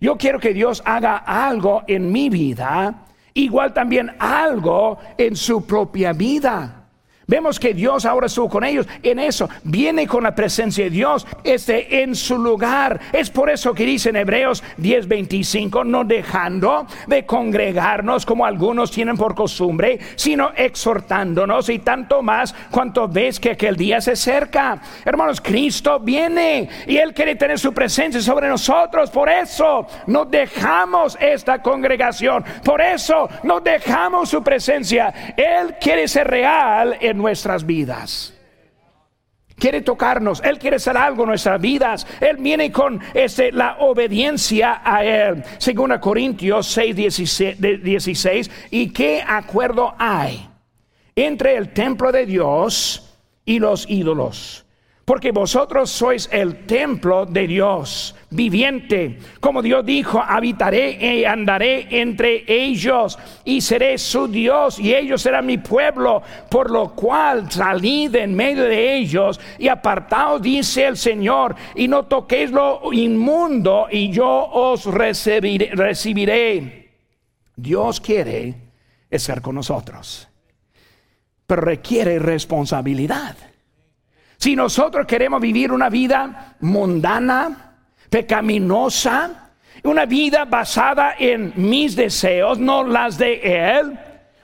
Yo 0.02 0.18
quiero 0.18 0.42
que 0.42 0.54
Dios 0.54 0.84
haga 0.84 1.16
algo 1.16 1.84
en 1.88 2.12
mi 2.12 2.30
vida 2.30 3.07
igual 3.38 3.74
también 3.74 4.12
algo 4.20 4.98
en 5.18 5.36
su 5.36 5.66
propia 5.66 6.14
vida. 6.14 6.87
Vemos 7.30 7.60
que 7.60 7.74
Dios 7.74 8.06
ahora 8.06 8.28
estuvo 8.28 8.48
con 8.48 8.64
ellos 8.64 8.88
en 9.04 9.20
eso. 9.20 9.50
Viene 9.64 10.08
con 10.08 10.24
la 10.24 10.34
presencia 10.34 10.86
de 10.86 10.90
Dios, 10.90 11.28
este 11.44 12.02
en 12.02 12.16
su 12.16 12.38
lugar. 12.38 13.02
Es 13.12 13.30
por 13.30 13.50
eso 13.50 13.74
que 13.74 13.86
dice 13.86 14.12
en 14.12 14.16
Hebreos 14.16 14.64
10:25, 14.78 15.86
no 15.86 16.06
dejando 16.06 16.88
de 17.06 17.26
congregarnos 17.26 18.26
como 18.26 18.46
algunos 18.46 18.92
tienen 18.92 19.18
por 19.18 19.36
costumbre, 19.36 20.00
sino 20.16 20.52
exhortándonos 20.56 21.68
y 21.68 21.80
tanto 21.80 22.22
más 22.22 22.56
cuanto 22.72 23.10
ves 23.10 23.42
que 23.42 23.52
aquel 23.52 23.76
día 23.76 24.00
se 24.00 24.12
acerca. 24.12 24.82
Hermanos, 25.04 25.42
Cristo 25.42 26.00
viene 26.00 26.70
y 26.88 26.96
Él 26.96 27.14
quiere 27.14 27.36
tener 27.36 27.60
su 27.60 27.74
presencia 27.74 28.22
sobre 28.22 28.48
nosotros. 28.48 29.10
Por 29.10 29.28
eso 29.28 29.86
no 30.06 30.24
dejamos 30.24 31.18
esta 31.20 31.62
congregación. 31.62 32.46
Por 32.64 32.80
eso 32.80 33.28
no 33.44 33.60
dejamos 33.60 34.30
su 34.30 34.42
presencia. 34.42 35.36
Él 35.36 35.76
quiere 35.82 36.08
ser 36.08 36.28
real 36.30 36.96
en 37.02 37.17
nuestras 37.18 37.66
vidas. 37.66 38.34
quiere 39.56 39.82
tocarnos, 39.82 40.42
Él 40.44 40.60
quiere 40.60 40.76
hacer 40.76 40.96
algo 40.96 41.24
en 41.24 41.30
nuestras 41.30 41.60
vidas. 41.60 42.06
Él 42.22 42.38
viene 42.38 42.72
con 42.72 43.02
este, 43.14 43.52
la 43.52 43.78
obediencia 43.80 44.82
a 44.84 45.04
Él. 45.04 45.44
Según 45.58 45.98
Corintios 45.98 46.68
6, 46.68 46.96
16, 46.96 48.52
¿Y 48.72 48.90
qué 48.92 49.24
acuerdo 49.26 49.96
hay 49.98 50.48
entre 51.16 51.58
el 51.58 51.74
templo 51.74 52.12
de 52.12 52.26
Dios 52.26 53.18
y 53.46 53.60
los 53.60 53.90
ídolos? 53.90 54.66
Porque 55.06 55.32
vosotros 55.32 55.90
sois 55.90 56.28
el 56.32 56.66
templo 56.66 57.26
de 57.26 57.48
Dios 57.48 58.14
viviente. 58.30 59.20
Como 59.40 59.62
Dios 59.62 59.86
dijo, 59.86 60.22
habitaré 60.22 61.20
y 61.20 61.26
andaré 61.26 61.88
entre 62.02 62.44
ellos 62.48 63.18
y 63.46 63.62
seré 63.62 63.98
su 63.98 64.28
Dios 64.28 64.80
y 64.80 64.94
ellos 64.94 65.22
serán 65.22 65.46
mi 65.46 65.58
pueblo. 65.58 66.22
Por 66.50 66.70
lo 66.70 66.94
cual 66.94 67.52
salid 67.52 68.16
en 68.16 68.36
medio 68.36 68.64
de 68.64 68.98
ellos 68.98 69.40
y 69.58 69.68
apartaos, 69.68 70.42
dice 70.42 70.86
el 70.86 70.98
Señor, 70.98 71.56
y 71.76 71.88
no 71.88 72.04
toquéis 72.04 72.52
lo 72.52 72.92
inmundo 72.92 73.88
y 73.90 74.10
yo 74.12 74.28
os 74.28 74.86
recibiré. 74.86 75.72
recibiré. 75.74 76.88
Dios 77.56 78.00
quiere 78.00 78.54
estar 79.10 79.42
con 79.42 79.56
nosotros, 79.56 80.28
pero 81.46 81.62
requiere 81.62 82.20
responsabilidad. 82.20 83.36
Si 84.38 84.56
nosotros 84.56 85.08
queremos 85.08 85.42
vivir 85.42 85.72
una 85.72 85.90
vida 85.90 86.56
mundana, 86.60 87.67
pecaminosa, 88.10 89.52
una 89.84 90.06
vida 90.06 90.46
basada 90.46 91.16
en 91.18 91.54
mis 91.56 91.96
deseos, 91.96 92.60
no 92.60 92.84
las 92.84 93.18
de 93.18 93.42
Él, 93.44 94.00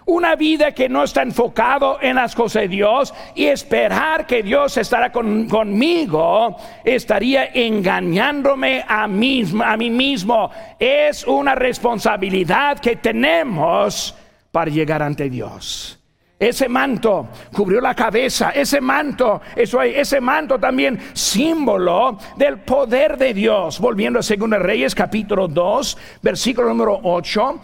una 0.05 0.35
vida 0.35 0.73
que 0.73 0.89
no 0.89 1.03
está 1.03 1.21
enfocado 1.21 1.97
en 2.01 2.15
las 2.15 2.35
cosas 2.35 2.63
de 2.63 2.67
Dios 2.67 3.13
y 3.35 3.45
esperar 3.45 4.27
que 4.27 4.43
Dios 4.43 4.75
estará 4.77 5.11
conmigo, 5.11 6.57
estaría 6.83 7.45
engañándome 7.45 8.83
a 8.87 9.07
mí, 9.07 9.43
a 9.63 9.77
mí 9.77 9.89
mismo. 9.89 10.51
Es 10.77 11.25
una 11.25 11.55
responsabilidad 11.55 12.79
que 12.79 12.97
tenemos 12.97 14.13
para 14.51 14.69
llegar 14.69 15.01
ante 15.01 15.29
Dios. 15.29 16.02
Ese 16.43 16.67
manto 16.67 17.29
cubrió 17.53 17.79
la 17.79 17.95
cabeza, 17.95 18.49
ese 18.49 18.81
manto, 18.81 19.39
eso, 19.55 19.81
ese 19.81 20.19
manto 20.19 20.59
también 20.59 20.99
símbolo 21.13 22.17
del 22.35 22.59
poder 22.59 23.17
de 23.17 23.33
Dios. 23.33 23.79
Volviendo 23.79 24.19
a 24.19 24.21
2 24.21 24.49
Reyes 24.59 24.93
capítulo 24.93 25.47
2, 25.47 25.97
versículo 26.21 26.67
número 26.67 26.99
8. 27.01 27.59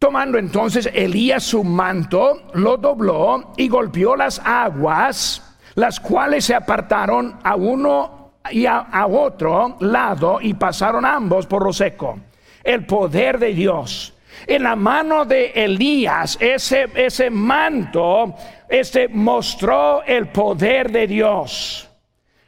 Tomando 0.00 0.36
entonces 0.36 0.90
Elías 0.92 1.44
su 1.44 1.62
manto, 1.62 2.50
lo 2.54 2.76
dobló 2.76 3.52
y 3.56 3.68
golpeó 3.68 4.16
las 4.16 4.40
aguas, 4.44 5.56
las 5.76 6.00
cuales 6.00 6.44
se 6.44 6.56
apartaron 6.56 7.38
a 7.44 7.54
uno 7.54 8.32
y 8.50 8.66
a, 8.66 8.78
a 8.78 9.06
otro 9.06 9.76
lado 9.78 10.40
y 10.40 10.54
pasaron 10.54 11.04
ambos 11.04 11.46
por 11.46 11.64
lo 11.64 11.72
seco. 11.72 12.18
El 12.64 12.84
poder 12.84 13.38
de 13.38 13.54
Dios 13.54 14.12
en 14.46 14.62
la 14.62 14.76
mano 14.76 15.24
de 15.24 15.52
Elías, 15.54 16.36
ese, 16.40 16.88
ese 16.94 17.30
manto, 17.30 18.34
este 18.68 19.08
mostró 19.08 20.02
el 20.02 20.28
poder 20.28 20.90
de 20.90 21.06
Dios. 21.06 21.88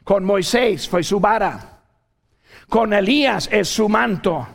Con 0.03 0.23
Moisés 0.23 0.87
fue 0.87 1.03
su 1.03 1.19
vara. 1.19 1.59
Con 2.69 2.93
Elías 2.93 3.49
es 3.51 3.67
su 3.69 3.89
manto. 3.89 4.47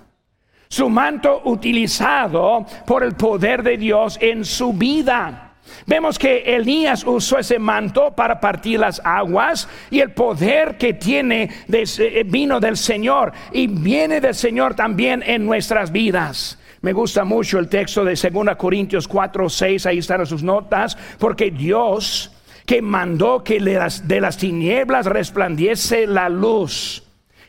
Su 0.68 0.88
manto 0.88 1.42
utilizado 1.44 2.64
por 2.86 3.02
el 3.02 3.14
poder 3.14 3.62
de 3.62 3.76
Dios 3.76 4.18
en 4.20 4.44
su 4.44 4.72
vida. 4.72 5.50
Vemos 5.86 6.18
que 6.18 6.38
Elías 6.56 7.04
usó 7.04 7.38
ese 7.38 7.58
manto 7.58 8.12
para 8.12 8.40
partir 8.40 8.78
las 8.78 9.00
aguas 9.04 9.68
y 9.90 10.00
el 10.00 10.12
poder 10.12 10.76
que 10.76 10.94
tiene 10.94 11.50
eh, 11.72 12.24
vino 12.26 12.60
del 12.60 12.76
Señor 12.76 13.32
y 13.52 13.66
viene 13.66 14.20
del 14.20 14.34
Señor 14.34 14.74
también 14.74 15.22
en 15.24 15.44
nuestras 15.44 15.90
vidas. 15.90 16.59
Me 16.82 16.92
gusta 16.92 17.24
mucho 17.24 17.58
el 17.58 17.68
texto 17.68 18.04
de 18.04 18.14
2 18.14 18.56
Corintios 18.56 19.06
4, 19.06 19.48
6, 19.48 19.86
ahí 19.86 19.98
están 19.98 20.24
sus 20.24 20.42
notas, 20.42 20.96
porque 21.18 21.50
Dios 21.50 22.32
que 22.64 22.80
mandó 22.80 23.42
que 23.42 23.58
de 23.58 24.20
las 24.20 24.36
tinieblas 24.38 25.06
resplandiese 25.06 26.06
la 26.06 26.28
luz. 26.28 27.02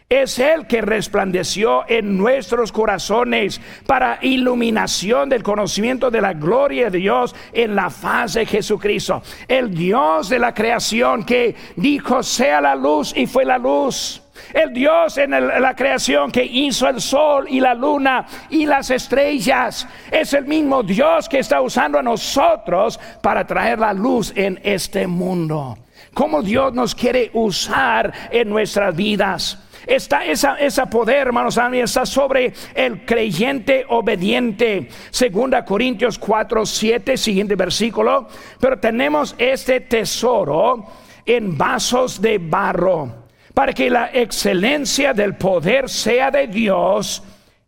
Es 0.09 0.39
el 0.39 0.67
que 0.67 0.81
resplandeció 0.81 1.85
en 1.87 2.17
nuestros 2.17 2.73
corazones 2.73 3.61
para 3.87 4.19
iluminación 4.21 5.29
del 5.29 5.41
conocimiento 5.41 6.11
de 6.11 6.19
la 6.19 6.33
gloria 6.33 6.89
de 6.89 6.97
Dios 6.97 7.33
en 7.53 7.75
la 7.75 7.89
faz 7.89 8.33
de 8.33 8.45
Jesucristo. 8.45 9.23
El 9.47 9.73
Dios 9.73 10.27
de 10.27 10.39
la 10.39 10.53
creación 10.53 11.23
que 11.23 11.55
dijo 11.77 12.23
sea 12.23 12.59
la 12.59 12.75
luz 12.75 13.13
y 13.15 13.25
fue 13.25 13.45
la 13.45 13.57
luz. 13.57 14.21
El 14.53 14.73
Dios 14.73 15.17
en 15.17 15.31
la 15.31 15.75
creación 15.75 16.31
que 16.31 16.43
hizo 16.43 16.87
el 16.87 17.01
sol 17.01 17.45
y 17.49 17.59
la 17.59 17.73
luna 17.73 18.25
y 18.49 18.65
las 18.65 18.89
estrellas 18.89 19.87
es 20.09 20.33
el 20.33 20.45
mismo 20.45 20.83
Dios 20.83 21.29
que 21.29 21.39
está 21.39 21.61
usando 21.61 21.99
a 21.99 22.03
nosotros 22.03 22.99
para 23.21 23.45
traer 23.45 23.79
la 23.79 23.93
luz 23.93 24.33
en 24.35 24.59
este 24.63 25.07
mundo. 25.07 25.77
Como 26.13 26.41
Dios 26.41 26.73
nos 26.73 26.93
quiere 26.93 27.31
usar 27.33 28.11
en 28.31 28.49
nuestras 28.49 28.95
vidas. 28.95 29.57
Está 29.87 30.25
esa, 30.25 30.55
esa 30.55 30.85
poder, 30.85 31.27
hermanos, 31.27 31.57
está 31.73 32.05
sobre 32.05 32.53
el 32.75 33.05
creyente 33.05 33.85
obediente. 33.89 34.89
Segunda 35.09 35.65
Corintios 35.65 36.19
4, 36.19 36.65
7, 36.65 37.17
siguiente 37.17 37.55
versículo. 37.55 38.27
Pero 38.59 38.79
tenemos 38.79 39.33
este 39.37 39.79
tesoro 39.81 40.85
en 41.25 41.57
vasos 41.57 42.21
de 42.21 42.37
barro 42.37 43.20
para 43.53 43.73
que 43.73 43.89
la 43.89 44.09
excelencia 44.13 45.13
del 45.13 45.35
poder 45.35 45.89
sea 45.89 46.31
de 46.31 46.47
Dios 46.47 47.23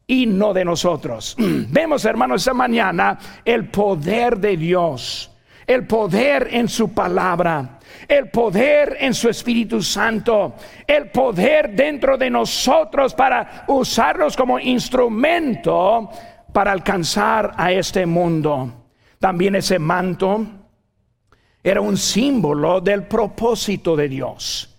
y 0.08 0.26
no 0.26 0.54
de 0.54 0.66
nosotros. 0.66 1.36
Vemos, 1.38 2.06
hermanos, 2.06 2.42
esta 2.42 2.54
mañana 2.54 3.18
el 3.44 3.70
poder 3.70 4.38
de 4.38 4.58
Dios, 4.58 5.32
el 5.68 5.86
poder 5.86 6.50
en 6.52 6.68
su 6.68 6.94
palabra, 6.94 7.80
el 8.08 8.30
poder 8.30 8.98
en 9.00 9.14
su 9.14 9.30
Espíritu 9.30 9.82
Santo, 9.82 10.56
el 10.88 11.10
poder 11.10 11.74
dentro 11.76 12.18
de 12.18 12.30
nosotros 12.30 13.14
para 13.14 13.66
usarlos 13.68 14.36
como 14.36 14.60
instrumento 14.60 16.10
para 16.52 16.72
alcanzar 16.72 17.52
a 17.58 17.72
este 17.72 18.06
mundo. 18.06 18.86
También 19.20 19.56
ese 19.56 19.80
manto 19.80 20.46
era 21.64 21.80
un 21.80 21.98
símbolo 21.98 22.82
del 22.82 23.04
propósito 23.04 23.96
de 23.96 24.10
Dios 24.10 24.73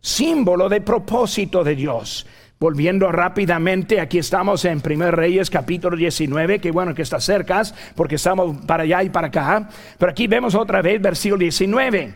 símbolo 0.00 0.68
de 0.68 0.80
propósito 0.80 1.64
de 1.64 1.74
Dios. 1.74 2.26
Volviendo 2.60 3.12
rápidamente, 3.12 4.00
aquí 4.00 4.18
estamos 4.18 4.64
en 4.64 4.82
1 4.84 5.12
Reyes 5.12 5.48
capítulo 5.48 5.96
19, 5.96 6.58
que 6.58 6.72
bueno 6.72 6.92
que 6.92 7.02
está 7.02 7.20
cerca, 7.20 7.62
porque 7.94 8.16
estamos 8.16 8.64
para 8.66 8.82
allá 8.82 9.04
y 9.04 9.10
para 9.10 9.28
acá. 9.28 9.68
Pero 9.96 10.10
aquí 10.10 10.26
vemos 10.26 10.56
otra 10.56 10.82
vez 10.82 11.00
versículo 11.00 11.38
19. 11.38 12.14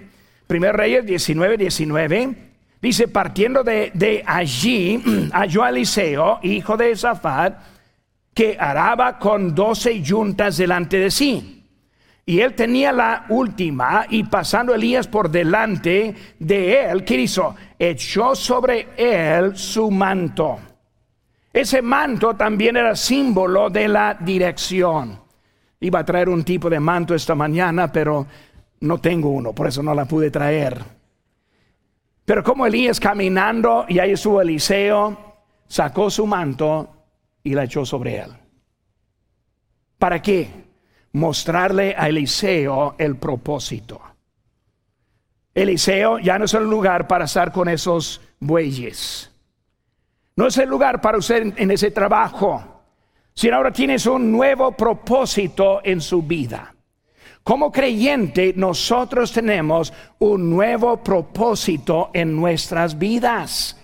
1 0.48 0.72
Reyes 0.72 1.06
19, 1.06 1.56
19. 1.56 2.34
Dice, 2.80 3.06
partiendo 3.06 3.62
de, 3.62 3.92
de 3.94 4.24
allí, 4.26 5.00
halló 5.32 5.62
a 5.62 5.70
Eliseo, 5.70 6.40
hijo 6.42 6.76
de 6.76 6.96
Zafat, 6.96 7.58
que 8.34 8.56
araba 8.58 9.20
con 9.20 9.54
doce 9.54 10.02
yuntas 10.02 10.56
delante 10.56 10.98
de 10.98 11.10
sí 11.10 11.61
y 12.24 12.40
él 12.40 12.54
tenía 12.54 12.92
la 12.92 13.26
última 13.28 14.06
y 14.08 14.24
pasando 14.24 14.74
Elías 14.74 15.08
por 15.08 15.28
delante 15.30 16.14
de 16.38 16.84
él, 16.84 17.04
¿qué 17.04 17.16
hizo? 17.16 17.54
Echó 17.78 18.34
sobre 18.34 18.88
él 18.96 19.56
su 19.56 19.90
manto. 19.90 20.58
Ese 21.52 21.82
manto 21.82 22.34
también 22.34 22.76
era 22.76 22.94
símbolo 22.94 23.68
de 23.68 23.88
la 23.88 24.14
dirección. 24.14 25.20
Iba 25.80 25.98
a 25.98 26.04
traer 26.04 26.28
un 26.28 26.44
tipo 26.44 26.70
de 26.70 26.78
manto 26.78 27.14
esta 27.14 27.34
mañana, 27.34 27.90
pero 27.90 28.26
no 28.80 28.98
tengo 28.98 29.30
uno, 29.30 29.52
por 29.52 29.66
eso 29.66 29.82
no 29.82 29.92
la 29.92 30.04
pude 30.04 30.30
traer. 30.30 30.78
Pero 32.24 32.44
como 32.44 32.66
Elías 32.66 33.00
caminando 33.00 33.84
y 33.88 33.98
ahí 33.98 34.12
estuvo 34.12 34.40
Eliseo, 34.40 35.34
sacó 35.66 36.08
su 36.08 36.24
manto 36.26 36.88
y 37.42 37.52
la 37.52 37.64
echó 37.64 37.84
sobre 37.84 38.20
él. 38.20 38.30
¿Para 39.98 40.22
qué? 40.22 40.61
Mostrarle 41.12 41.94
a 41.96 42.08
Eliseo 42.08 42.94
el 42.98 43.16
propósito. 43.16 44.00
Eliseo 45.54 46.18
ya 46.18 46.38
no 46.38 46.46
es 46.46 46.54
el 46.54 46.64
lugar 46.64 47.06
para 47.06 47.26
estar 47.26 47.52
con 47.52 47.68
esos 47.68 48.20
bueyes. 48.40 49.30
No 50.36 50.46
es 50.46 50.56
el 50.56 50.68
lugar 50.68 51.00
para 51.00 51.18
usted 51.18 51.52
en 51.56 51.70
ese 51.70 51.90
trabajo, 51.90 52.82
sino 53.34 53.56
ahora 53.56 53.72
tienes 53.72 54.06
un 54.06 54.32
nuevo 54.32 54.72
propósito 54.72 55.80
en 55.84 56.00
su 56.00 56.22
vida. 56.22 56.74
Como 57.42 57.70
creyente, 57.72 58.54
nosotros 58.56 59.32
tenemos 59.32 59.92
un 60.20 60.48
nuevo 60.48 61.02
propósito 61.02 62.10
en 62.14 62.34
nuestras 62.36 62.98
vidas 62.98 63.81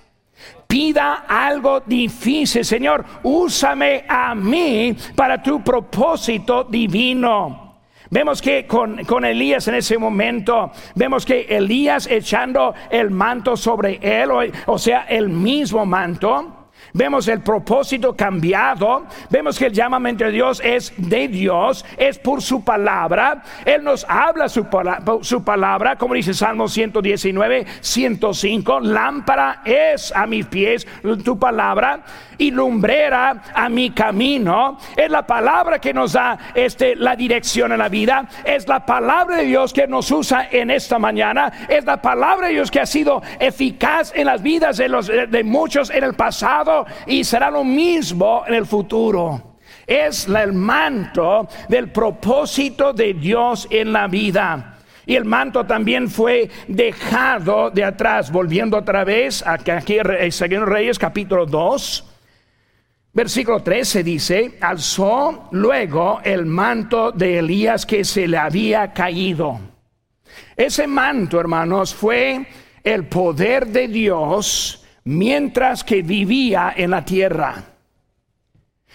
pida 0.68 1.24
algo 1.26 1.80
difícil, 1.80 2.62
Señor, 2.62 3.04
úsame 3.22 4.04
a 4.06 4.34
mí 4.34 4.94
para 5.16 5.42
tu 5.42 5.64
propósito 5.64 6.64
divino. 6.64 7.78
Vemos 8.10 8.40
que 8.40 8.66
con, 8.66 9.04
con, 9.04 9.24
Elías 9.24 9.66
en 9.68 9.76
ese 9.76 9.98
momento, 9.98 10.70
vemos 10.94 11.24
que 11.24 11.46
Elías 11.48 12.06
echando 12.06 12.74
el 12.90 13.10
manto 13.10 13.56
sobre 13.56 13.98
él, 14.02 14.30
o, 14.30 14.40
o 14.66 14.78
sea, 14.78 15.06
el 15.08 15.30
mismo 15.30 15.84
manto, 15.86 16.67
Vemos 16.92 17.28
el 17.28 17.40
propósito 17.40 18.14
cambiado. 18.14 19.06
Vemos 19.30 19.58
que 19.58 19.66
el 19.66 19.72
llamamiento 19.72 20.24
de 20.24 20.32
Dios 20.32 20.60
es 20.64 20.92
de 20.96 21.28
Dios, 21.28 21.84
es 21.96 22.18
por 22.18 22.42
su 22.42 22.64
palabra. 22.64 23.42
Él 23.64 23.84
nos 23.84 24.04
habla 24.08 24.48
su, 24.48 24.66
su 25.22 25.44
palabra, 25.44 25.96
como 25.96 26.14
dice 26.14 26.34
Salmo 26.34 26.68
119, 26.68 27.66
105. 27.80 28.80
Lámpara 28.80 29.62
es 29.64 30.12
a 30.12 30.26
mis 30.26 30.46
pies 30.46 30.86
tu 31.24 31.38
palabra 31.38 32.04
y 32.38 32.50
lumbrera 32.50 33.42
a 33.52 33.68
mi 33.68 33.90
camino. 33.90 34.78
Es 34.96 35.10
la 35.10 35.26
palabra 35.26 35.80
que 35.80 35.92
nos 35.92 36.12
da 36.12 36.38
este, 36.54 36.96
la 36.96 37.16
dirección 37.16 37.72
en 37.72 37.78
la 37.78 37.88
vida. 37.88 38.28
Es 38.44 38.66
la 38.68 38.86
palabra 38.86 39.36
de 39.36 39.44
Dios 39.44 39.72
que 39.72 39.86
nos 39.86 40.10
usa 40.10 40.48
en 40.50 40.70
esta 40.70 40.98
mañana. 40.98 41.66
Es 41.68 41.84
la 41.84 42.00
palabra 42.00 42.46
de 42.46 42.54
Dios 42.54 42.70
que 42.70 42.80
ha 42.80 42.86
sido 42.86 43.20
eficaz 43.38 44.12
en 44.14 44.26
las 44.26 44.42
vidas 44.42 44.76
de, 44.76 44.88
los, 44.88 45.08
de 45.08 45.44
muchos 45.44 45.90
en 45.90 46.04
el 46.04 46.14
pasado 46.14 46.86
y 47.06 47.24
será 47.24 47.50
lo 47.50 47.64
mismo 47.64 48.44
en 48.46 48.54
el 48.54 48.66
futuro. 48.66 49.56
Es 49.86 50.28
el 50.28 50.52
manto 50.52 51.48
del 51.68 51.90
propósito 51.90 52.92
de 52.92 53.14
Dios 53.14 53.66
en 53.70 53.92
la 53.92 54.06
vida. 54.06 54.74
Y 55.06 55.16
el 55.16 55.24
manto 55.24 55.64
también 55.64 56.08
fue 56.08 56.50
dejado 56.68 57.70
de 57.70 57.82
atrás, 57.82 58.30
volviendo 58.30 58.76
otra 58.76 59.04
vez 59.04 59.42
aquí, 59.46 59.70
aquí 59.70 59.96
en 59.96 60.66
Reyes 60.66 60.98
capítulo 60.98 61.46
2. 61.46 62.17
Versículo 63.18 63.64
13 63.64 64.04
dice, 64.04 64.58
alzó 64.60 65.48
luego 65.50 66.20
el 66.22 66.46
manto 66.46 67.10
de 67.10 67.40
Elías 67.40 67.84
que 67.84 68.04
se 68.04 68.28
le 68.28 68.38
había 68.38 68.92
caído. 68.92 69.58
Ese 70.54 70.86
manto, 70.86 71.40
hermanos, 71.40 71.92
fue 71.92 72.46
el 72.84 73.08
poder 73.08 73.66
de 73.66 73.88
Dios 73.88 74.86
mientras 75.02 75.82
que 75.82 76.02
vivía 76.02 76.72
en 76.76 76.92
la 76.92 77.04
tierra. 77.04 77.64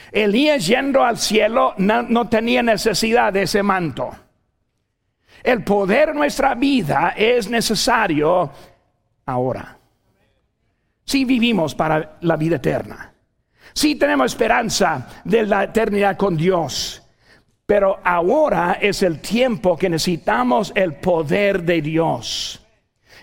Elías 0.10 0.68
yendo 0.68 1.04
al 1.04 1.18
cielo 1.18 1.74
no, 1.80 2.30
tenía 2.30 2.64
necesidad 2.64 3.34
de 3.34 3.42
ese 3.42 3.62
manto. 3.62 4.10
El 5.44 5.66
poder 5.66 6.08
de 6.08 6.14
nuestra 6.14 6.56
vida 6.56 7.14
es 7.18 7.50
necesario 7.50 8.50
ahora. 9.26 9.78
Si 11.04 11.26
vivimos 11.26 11.76
para 11.76 12.20
la 12.22 12.38
vida 12.38 12.56
eterna. 12.56 13.13
Si 13.74 13.96
tenemos 13.96 14.32
esperanza 14.32 15.08
de 15.24 15.44
la 15.46 15.64
eternidad 15.66 16.18
con 16.18 16.38
Dios. 16.38 17.04
Pero 17.66 18.00
ahora 18.04 18.78
es 18.82 19.04
el 19.04 19.20
tiempo 19.20 19.78
que 19.78 19.90
necesitamos 19.90 20.72
el 20.76 20.96
poder 20.96 21.64
de 21.64 21.82
Dios. 21.82 22.60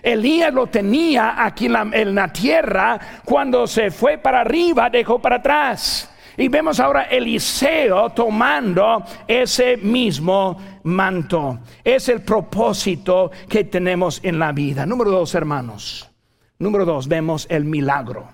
Elías 0.03 0.53
lo 0.53 0.67
tenía 0.67 1.45
aquí 1.45 1.67
en 1.67 2.15
la, 2.15 2.33
tierra, 2.33 2.99
cuando 3.25 3.67
se 3.67 3.91
fue 3.91 4.19
para 4.19 4.41
arriba 4.41 4.89
dejó 4.89 5.21
para 5.21 5.37
atrás. 5.37 6.11
Y 6.37 6.49
vemos 6.49 6.81
ahora 6.81 7.03
Eliseo 7.03 8.11
tomando 8.11 9.05
ese 9.27 9.77
mismo 9.77 10.57
manto. 10.85 11.61
Es 11.85 12.09
el 12.09 12.23
propósito 12.23 13.31
que 13.47 13.65
tenemos 13.65 14.21
en 14.23 14.39
la 14.39 14.53
vida. 14.53 14.87
Número 14.87 15.11
dos, 15.11 15.35
hermanos. 15.35 16.11
Número 16.59 16.87
dos, 16.87 17.09
vemos 17.09 17.47
el 17.51 17.65
milagro. 17.65 18.29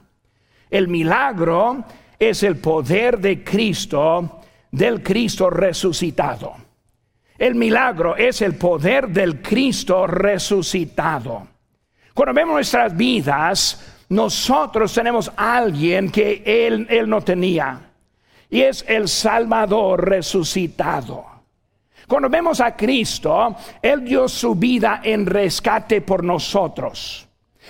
El 0.70 0.87
milagro 0.87 1.85
es 2.18 2.42
el 2.42 2.57
poder 2.57 3.18
de 3.18 3.42
Cristo, 3.44 4.40
del 4.70 5.02
Cristo 5.02 5.50
resucitado. 5.50 6.55
El 7.38 7.55
milagro 7.55 8.16
es 8.16 8.40
el 8.42 8.55
poder 8.55 9.09
del 9.09 9.42
Cristo 9.42 10.07
resucitado. 10.07 11.46
Cuando 12.14 12.33
vemos 12.33 12.55
nuestras 12.55 12.96
vidas, 12.96 14.05
nosotros 14.09 14.94
tenemos 14.94 15.31
a 15.37 15.59
alguien 15.59 16.11
que 16.11 16.42
él, 16.44 16.87
él 16.88 17.09
no 17.09 17.20
tenía. 17.20 17.81
Y 18.48 18.62
es 18.62 18.85
el 18.88 19.09
Salvador 19.09 20.09
resucitado. 20.09 21.37
Cuando 22.07 22.29
vemos 22.29 22.61
a 22.61 22.76
Cristo, 22.76 23.57
Él 23.83 24.05
dio 24.05 24.29
su 24.29 24.55
vida 24.55 25.00
en 25.02 25.26
rescate 25.26 26.00
por 26.00 26.22
nosotros. 26.22 27.25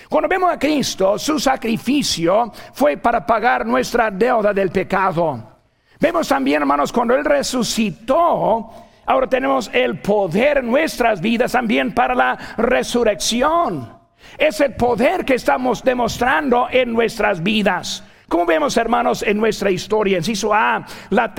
Cuando 0.09 0.27
vemos 0.27 0.51
a 0.51 0.59
Cristo, 0.59 1.17
su 1.17 1.39
sacrificio 1.39 2.51
fue 2.73 2.97
para 2.97 3.25
pagar 3.25 3.65
nuestra 3.65 4.09
deuda 4.09 4.53
del 4.53 4.69
pecado. 4.69 5.57
Vemos 5.99 6.27
también, 6.27 6.61
hermanos, 6.61 6.93
cuando 6.93 7.15
Él 7.15 7.25
resucitó, 7.25 8.71
ahora 9.05 9.27
tenemos 9.27 9.69
el 9.73 9.99
poder 9.99 10.59
en 10.59 10.67
nuestras 10.67 11.19
vidas 11.19 11.51
también 11.51 11.93
para 11.93 12.13
la 12.13 12.37
resurrección. 12.57 13.97
Es 14.37 14.59
el 14.61 14.75
poder 14.75 15.25
que 15.25 15.35
estamos 15.35 15.83
demostrando 15.83 16.67
en 16.69 16.93
nuestras 16.93 17.41
vidas. 17.41 18.03
Como 18.27 18.45
vemos, 18.45 18.75
hermanos, 18.77 19.23
en 19.23 19.37
nuestra 19.37 19.71
historia, 19.71 20.17
inciso 20.17 20.53
A, 20.53 20.85
la, 21.09 21.33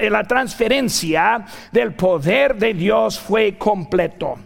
la 0.00 0.24
transferencia 0.24 1.44
del 1.72 1.94
poder 1.94 2.56
de 2.56 2.74
Dios 2.74 3.18
fue 3.18 3.56
completo. 3.56 4.38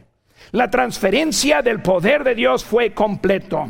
La 0.53 0.71
transferencia 0.71 1.63
del 1.63 1.81
poder 1.81 2.25
de 2.25 2.35
Dios 2.35 2.63
fue 2.63 2.93
completo. 2.93 3.69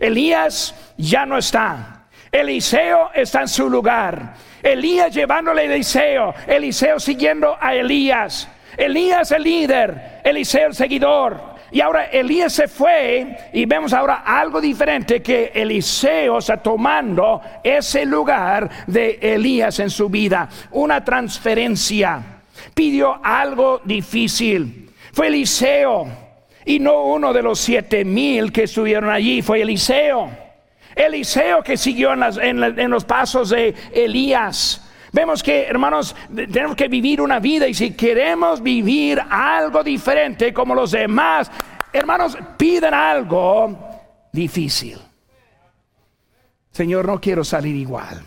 Elías 0.00 0.74
ya 0.98 1.24
no 1.24 1.38
está. 1.38 2.08
Eliseo 2.32 3.10
está 3.14 3.42
en 3.42 3.48
su 3.48 3.70
lugar. 3.70 4.34
Elías 4.60 5.14
llevándole 5.14 5.62
a 5.62 5.64
Eliseo. 5.66 6.34
Eliseo 6.48 6.98
siguiendo 6.98 7.56
a 7.60 7.76
Elías. 7.76 8.48
Elías 8.76 9.30
el 9.30 9.44
líder. 9.44 10.20
Eliseo 10.24 10.66
el 10.66 10.74
seguidor. 10.74 11.40
Y 11.70 11.80
ahora 11.80 12.06
Elías 12.06 12.52
se 12.52 12.66
fue 12.66 13.50
y 13.52 13.64
vemos 13.64 13.92
ahora 13.92 14.22
algo 14.26 14.60
diferente 14.60 15.22
que 15.22 15.52
Eliseo 15.54 16.38
está 16.38 16.56
tomando 16.56 17.40
ese 17.62 18.04
lugar 18.04 18.68
de 18.88 19.18
Elías 19.22 19.78
en 19.78 19.90
su 19.90 20.08
vida. 20.08 20.48
Una 20.72 21.04
transferencia. 21.04 22.40
Pidió 22.74 23.20
algo 23.22 23.80
difícil. 23.84 24.85
Fue 25.16 25.28
Eliseo 25.28 26.06
y 26.66 26.78
no 26.78 27.04
uno 27.04 27.32
de 27.32 27.42
los 27.42 27.58
siete 27.58 28.04
mil 28.04 28.52
que 28.52 28.64
estuvieron 28.64 29.08
allí. 29.08 29.40
Fue 29.40 29.62
Eliseo. 29.62 30.28
Eliseo 30.94 31.62
que 31.62 31.78
siguió 31.78 32.12
en, 32.12 32.22
en 32.62 32.90
los 32.90 33.06
pasos 33.06 33.48
de 33.48 33.74
Elías. 33.94 34.86
Vemos 35.12 35.42
que, 35.42 35.62
hermanos, 35.62 36.14
tenemos 36.34 36.76
que 36.76 36.88
vivir 36.88 37.22
una 37.22 37.38
vida 37.38 37.66
y 37.66 37.72
si 37.72 37.92
queremos 37.92 38.62
vivir 38.62 39.18
algo 39.30 39.82
diferente 39.82 40.52
como 40.52 40.74
los 40.74 40.90
demás, 40.90 41.50
hermanos, 41.94 42.36
piden 42.58 42.92
algo 42.92 43.74
difícil. 44.30 44.98
Señor, 46.72 47.06
no 47.06 47.18
quiero 47.18 47.42
salir 47.42 47.74
igual. 47.74 48.22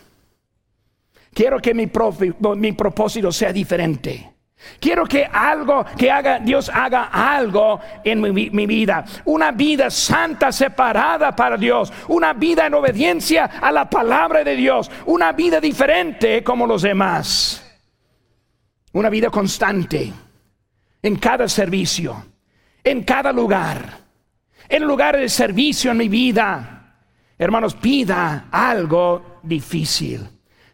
Quiero 1.35 1.59
que 1.59 1.75
mi, 1.75 1.87
mi 2.57 2.71
propósito 2.71 3.31
sea 3.31 3.53
diferente. 3.53 4.38
Quiero 4.79 5.05
que 5.05 5.25
algo, 5.25 5.85
que 5.97 6.11
haga, 6.11 6.39
Dios 6.39 6.69
haga 6.69 7.05
algo 7.05 7.79
en 8.03 8.21
mi, 8.21 8.65
vida. 8.65 9.05
Una 9.25 9.51
vida 9.51 9.89
santa, 9.89 10.51
separada 10.51 11.35
para 11.35 11.57
Dios. 11.57 11.91
Una 12.07 12.33
vida 12.33 12.67
en 12.67 12.73
obediencia 12.73 13.45
a 13.45 13.71
la 13.71 13.89
palabra 13.89 14.43
de 14.43 14.55
Dios. 14.55 14.89
Una 15.05 15.31
vida 15.31 15.59
diferente 15.59 16.43
como 16.43 16.67
los 16.67 16.81
demás. 16.81 17.65
Una 18.93 19.09
vida 19.09 19.29
constante 19.29 20.11
en 21.01 21.15
cada 21.17 21.47
servicio, 21.47 22.25
en 22.83 23.03
cada 23.03 23.31
lugar, 23.31 23.99
en 24.67 24.83
lugar 24.83 25.17
de 25.17 25.29
servicio 25.29 25.91
en 25.91 25.97
mi 25.97 26.09
vida. 26.09 26.95
Hermanos, 27.37 27.75
pida 27.75 28.47
algo 28.51 29.39
difícil. 29.43 30.27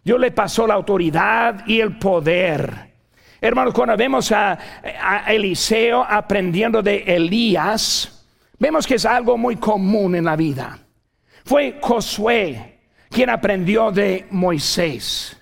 Dios 0.04 0.20
le 0.20 0.32
pasó 0.32 0.66
la 0.66 0.76
autoridad 0.76 1.66
y 1.68 1.82
el 1.82 1.98
poder 1.98 2.95
Hermanos, 3.42 3.74
cuando 3.74 3.98
vemos 3.98 4.32
a, 4.32 4.58
Eliseo 5.28 6.04
aprendiendo 6.04 6.82
de 6.82 7.04
Elías, 7.06 8.26
vemos 8.58 8.88
que 8.88 8.96
es 8.96 9.06
algo 9.06 9.38
muy 9.38 9.58
común 9.58 10.16
en 10.16 10.26
la 10.26 10.36
vida. 10.36 10.80
Fue 11.44 11.78
Josué 11.82 12.80
quien 13.10 13.30
aprendió 13.30 13.92
de 13.92 14.26
Moisés. 14.32 15.38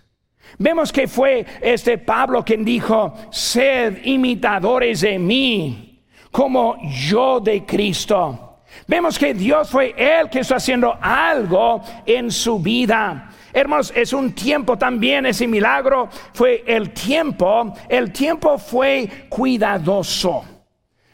Vemos 0.58 0.91
que 0.91 1.08
fue 1.08 1.45
este 1.62 1.97
Pablo 1.97 2.43
quien 2.43 2.63
dijo, 2.63 3.13
sed 3.32 4.03
imitadores 4.03 5.01
de 5.01 5.17
mí, 5.17 6.03
como 6.32 6.77
yo 7.08 7.39
de 7.39 7.65
Cristo. 7.65 8.60
Vemos 8.88 9.17
que 9.17 9.34
Dios 9.34 9.69
fue 9.69 9.95
Él 9.97 10.29
que 10.29 10.39
está 10.39 10.56
haciendo 10.58 10.97
algo 11.01 11.82
en 12.06 12.32
su 12.32 12.60
vida. 12.60 13.33
Hermanos, 13.53 13.93
es 13.95 14.13
un 14.13 14.33
tiempo 14.33 14.77
también, 14.77 15.27
ese 15.27 15.47
milagro 15.47 16.09
fue 16.33 16.63
el 16.65 16.91
tiempo, 16.91 17.73
el 17.87 18.11
tiempo 18.11 18.57
fue 18.57 19.27
cuidadoso. 19.29 20.43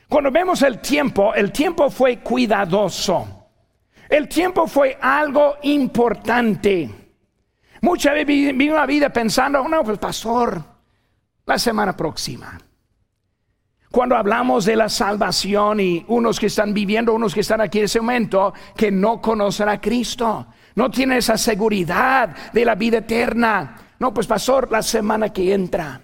Cuando 0.08 0.32
vemos 0.32 0.62
el 0.62 0.80
tiempo, 0.80 1.34
el 1.34 1.52
tiempo 1.52 1.90
fue 1.90 2.20
cuidadoso. 2.20 3.28
El 4.10 4.28
tiempo 4.28 4.66
fue 4.68 4.98
algo 5.00 5.58
importante. 5.64 6.90
Muchas 7.82 8.14
veces 8.14 8.28
viví 8.28 8.70
una 8.70 8.86
vida 8.86 9.10
pensando, 9.10 9.68
no, 9.68 9.84
pues 9.84 10.00
pastor, 10.00 10.64
la 11.46 11.60
semana 11.60 11.96
próxima. 11.96 12.60
Cuando 13.92 14.16
hablamos 14.16 14.66
de 14.66 14.76
la 14.76 14.88
salvación 14.88 15.80
y 15.80 16.06
unos 16.08 16.40
que 16.40 16.46
están 16.46 16.74
viviendo, 16.74 17.14
unos 17.14 17.34
que 17.34 17.42
están 17.42 17.60
aquí 17.62 17.80
en 17.80 17.86
ese 17.86 18.00
momento, 18.02 18.54
que 18.76 18.92
no 18.92 19.20
conocen 19.20 19.68
a 19.68 19.82
Cristo, 19.82 20.48
no 20.80 20.90
tienen 20.90 21.18
esa 21.18 21.38
seguridad 21.38 22.34
de 22.54 22.64
la 22.64 22.74
vida 22.74 23.00
eterna. 23.00 23.76
No, 24.00 24.14
pues 24.14 24.28
pastor, 24.28 24.72
la 24.72 24.82
semana 24.82 25.28
que 25.34 25.54
entra. 25.54 26.00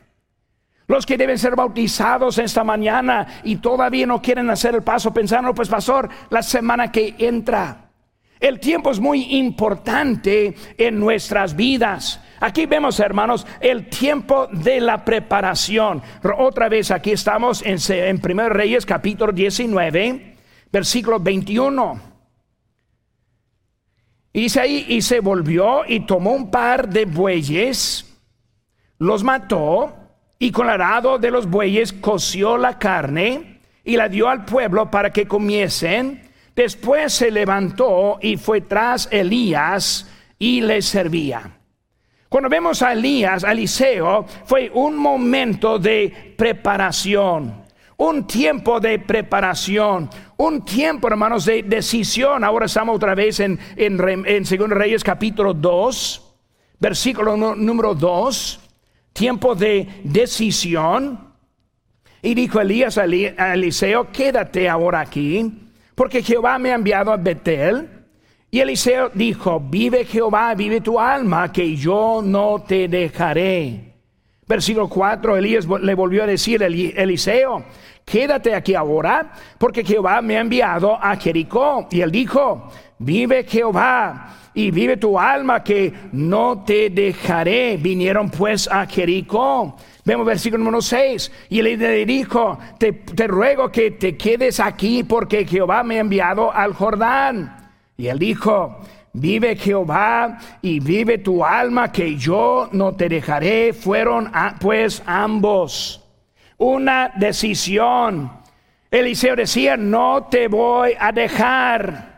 Los 0.88 1.06
que 1.06 1.16
deben 1.16 1.40
ser 1.40 1.56
bautizados 1.56 2.38
esta 2.40 2.66
mañana 2.66 3.40
y 3.46 3.56
todavía 3.56 4.06
no 4.06 4.22
quieren 4.22 4.50
hacer 4.50 4.76
el 4.76 4.84
paso 4.84 5.14
pensando, 5.14 5.56
pues 5.56 5.70
pastor, 5.70 6.10
la 6.30 6.44
semana 6.44 6.92
que 6.92 7.16
entra. 7.20 7.90
El 8.38 8.60
tiempo 8.60 8.92
es 8.92 9.00
muy 9.00 9.38
importante 9.38 10.54
en 10.78 11.00
nuestras 11.00 11.56
vidas. 11.56 12.20
Aquí 12.42 12.66
vemos, 12.66 13.00
hermanos, 13.00 13.48
el 13.62 13.88
tiempo 13.88 14.48
de 14.52 14.82
la 14.82 15.06
preparación. 15.06 16.02
Otra 16.38 16.68
vez 16.68 16.92
aquí 16.92 17.12
estamos 17.12 17.64
en, 17.66 17.78
en 17.88 18.22
1 18.22 18.50
Reyes 18.50 18.86
capítulo 18.86 19.32
19, 19.32 20.36
versículo 20.70 21.22
21. 21.22 22.15
Y 24.36 24.48
y 24.68 25.02
se 25.02 25.22
volvió 25.22 25.86
y 25.88 26.02
tomó 26.02 26.34
un 26.34 26.52
par 26.52 26.90
de 26.90 27.06
bueyes, 27.06 28.06
los 29.00 29.24
mató 29.24 29.96
y 30.38 30.52
con 30.52 30.66
el 30.66 30.74
arado 30.74 31.18
de 31.18 31.32
los 31.32 31.50
bueyes 31.50 31.94
coció 31.94 32.58
la 32.58 32.78
carne 32.78 33.62
y 33.86 33.96
la 33.96 34.10
dio 34.10 34.28
al 34.28 34.44
pueblo 34.44 34.92
para 34.92 35.14
que 35.14 35.26
comiesen. 35.26 36.22
Después 36.54 37.14
se 37.14 37.32
levantó 37.32 38.20
y 38.22 38.36
fue 38.36 38.60
tras 38.60 39.08
Elías 39.10 40.12
y 40.38 40.60
le 40.60 40.82
servía. 40.82 41.58
Cuando 42.28 42.50
vemos 42.50 42.82
a 42.82 42.92
Elías, 42.92 43.46
a 43.46 43.54
Eliseo, 43.54 44.26
fue 44.44 44.70
un 44.74 44.98
momento 44.98 45.80
de 45.80 46.36
preparación, 46.38 47.64
un 47.98 48.28
tiempo 48.28 48.80
de 48.80 49.00
preparación, 49.00 50.10
un 50.38 50.66
tiempo, 50.66 51.08
hermanos, 51.08 51.46
de 51.46 51.64
decisión. 51.64 52.44
Ahora 52.44 52.66
estamos 52.66 52.96
otra 52.96 53.16
vez 53.16 53.40
en, 53.40 53.60
en, 53.76 54.00
en 54.26 54.44
2 54.44 54.70
Reyes 54.70 55.04
capítulo 55.04 55.54
2, 55.54 56.36
versículo 56.80 57.38
número 57.38 57.96
2 57.96 58.62
tiempo 59.16 59.56
de 59.56 59.88
decisión. 60.04 61.34
Y 62.22 62.36
dijo 62.36 62.60
Elías 62.60 62.98
a 62.98 63.06
Eliseo, 63.06 64.12
quédate 64.12 64.68
ahora 64.68 65.00
aquí, 65.00 65.70
porque 65.96 66.22
Jehová 66.22 66.60
me 66.60 66.72
ha 66.72 66.76
enviado 66.76 67.14
a 67.14 67.18
Betel. 67.18 67.90
Y 68.52 68.60
Eliseo 68.60 69.10
dijo, 69.14 69.60
vive 69.60 70.06
Jehová, 70.06 70.54
vive 70.54 70.82
tu 70.82 71.00
alma, 71.00 71.52
que 71.52 71.76
yo 71.76 72.22
no 72.24 72.64
te 72.68 72.88
dejaré. 72.88 73.95
Versículo 74.48 74.88
4, 74.88 75.38
Elías 75.38 75.66
le 75.82 75.96
volvió 75.96 76.24
a 76.24 76.28
decir, 76.28 76.62
Eliseo, 76.62 77.64
quédate 78.06 78.54
aquí 78.54 78.76
ahora, 78.76 79.34
porque 79.58 79.84
Jehová 79.84 80.22
me 80.22 80.38
ha 80.38 80.42
enviado 80.42 80.96
a 81.02 81.16
Jericó. 81.16 81.88
Y 81.90 82.02
él 82.02 82.12
dijo, 82.12 82.70
vive 83.00 83.44
Jehová 83.44 84.36
y 84.54 84.70
vive 84.70 84.98
tu 84.98 85.20
alma 85.20 85.64
que 85.64 85.92
no 86.12 86.64
te 86.64 86.92
dejaré. 86.92 87.78
Vinieron 87.78 88.30
pues 88.30 88.68
a 88.68 88.86
Jericó. 88.86 89.76
Vemos 90.04 90.28
versículo 90.28 90.64
número 90.64 90.82
6. 90.82 91.32
Y 91.50 91.64
le 91.64 92.06
dijo, 92.06 92.60
te, 92.78 92.94
te 92.94 93.26
ruego 93.26 93.72
que 93.72 93.92
te 93.92 94.16
quedes 94.16 94.60
aquí 94.60 95.04
porque 95.04 95.46
Jehová 95.46 95.84
me 95.84 95.98
ha 95.98 96.02
enviado 96.02 96.54
al 96.54 96.74
Jordán. 96.74 97.72
Y 97.98 98.08
él 98.08 98.20
dijo, 98.20 98.80
vive 99.16 99.56
Jehová 99.56 100.38
y 100.62 100.80
vive 100.80 101.18
tu 101.20 101.44
alma 101.44 101.92
que 101.92 102.16
yo 102.16 102.70
no 102.72 102.94
te 102.96 103.10
dejaré. 103.10 103.74
Fueron 103.74 104.32
pues 104.60 105.02
ambos. 105.06 106.02
Una 106.58 107.12
decisión. 107.16 108.32
Eliseo 108.92 109.36
decía, 109.36 109.76
no 109.78 110.28
te 110.30 110.48
voy 110.48 110.94
a 111.00 111.12
dejar. 111.12 112.16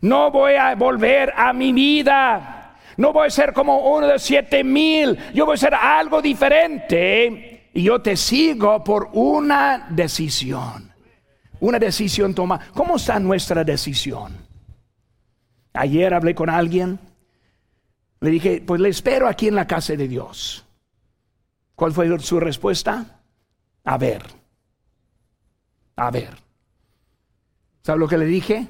No 0.00 0.30
voy 0.30 0.54
a 0.54 0.74
volver 0.74 1.32
a 1.36 1.52
mi 1.52 1.72
vida. 1.72 2.74
No 2.96 3.12
voy 3.12 3.28
a 3.28 3.30
ser 3.30 3.52
como 3.52 3.94
uno 3.94 4.06
de 4.06 4.18
siete 4.18 4.64
mil. 4.64 5.16
Yo 5.32 5.46
voy 5.46 5.54
a 5.54 5.58
ser 5.58 5.74
algo 5.74 6.20
diferente. 6.20 7.70
Y 7.72 7.82
yo 7.82 8.00
te 8.00 8.16
sigo 8.16 8.82
por 8.82 9.10
una 9.12 9.86
decisión. 9.90 10.92
Una 11.60 11.78
decisión 11.78 12.34
toma. 12.34 12.60
¿Cómo 12.74 12.96
está 12.96 13.18
nuestra 13.20 13.62
decisión? 13.64 14.47
Ayer 15.78 16.12
hablé 16.12 16.34
con 16.34 16.50
alguien. 16.50 16.98
Le 18.20 18.30
dije, 18.30 18.62
pues 18.66 18.80
le 18.80 18.88
espero 18.88 19.28
aquí 19.28 19.46
en 19.46 19.54
la 19.54 19.66
casa 19.66 19.94
de 19.94 20.08
Dios. 20.08 20.64
¿Cuál 21.76 21.92
fue 21.92 22.18
su 22.18 22.40
respuesta? 22.40 23.20
A 23.84 23.96
ver. 23.96 24.22
A 25.94 26.10
ver. 26.10 26.36
¿Sabe 27.82 28.00
lo 28.00 28.08
que 28.08 28.18
le 28.18 28.24
dije? 28.24 28.66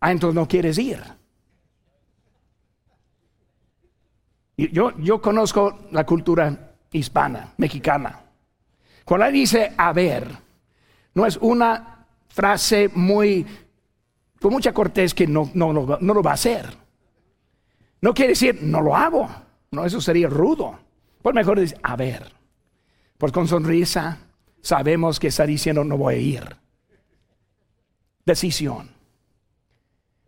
Ah, 0.00 0.12
entonces 0.12 0.34
no 0.34 0.46
quieres 0.46 0.76
ir. 0.76 1.02
Yo, 4.58 4.96
yo 4.98 5.22
conozco 5.22 5.86
la 5.90 6.04
cultura 6.04 6.74
hispana, 6.92 7.54
mexicana. 7.56 8.20
Cuando 9.06 9.30
dice 9.30 9.72
a 9.74 9.92
ver, 9.94 10.28
no 11.14 11.24
es 11.24 11.38
una 11.38 12.06
frase 12.28 12.90
muy, 12.94 13.46
con 14.44 14.52
mucha 14.52 14.74
cortés 14.74 15.14
que 15.14 15.26
no, 15.26 15.50
no, 15.54 15.72
no, 15.72 15.96
no 15.98 16.12
lo 16.12 16.22
va 16.22 16.32
a 16.32 16.34
hacer. 16.34 16.66
No 18.02 18.12
quiere 18.12 18.32
decir 18.32 18.58
no 18.60 18.82
lo 18.82 18.94
hago. 18.94 19.26
No, 19.70 19.86
eso 19.86 20.02
sería 20.02 20.28
rudo. 20.28 20.78
Pues 21.22 21.34
mejor 21.34 21.58
decir 21.58 21.78
a 21.82 21.96
ver. 21.96 22.30
Pues 23.16 23.32
con 23.32 23.48
sonrisa 23.48 24.18
sabemos 24.60 25.18
que 25.18 25.28
está 25.28 25.46
diciendo 25.46 25.82
no 25.82 25.96
voy 25.96 26.14
a 26.14 26.18
ir. 26.18 26.56
Decisión. 28.26 28.90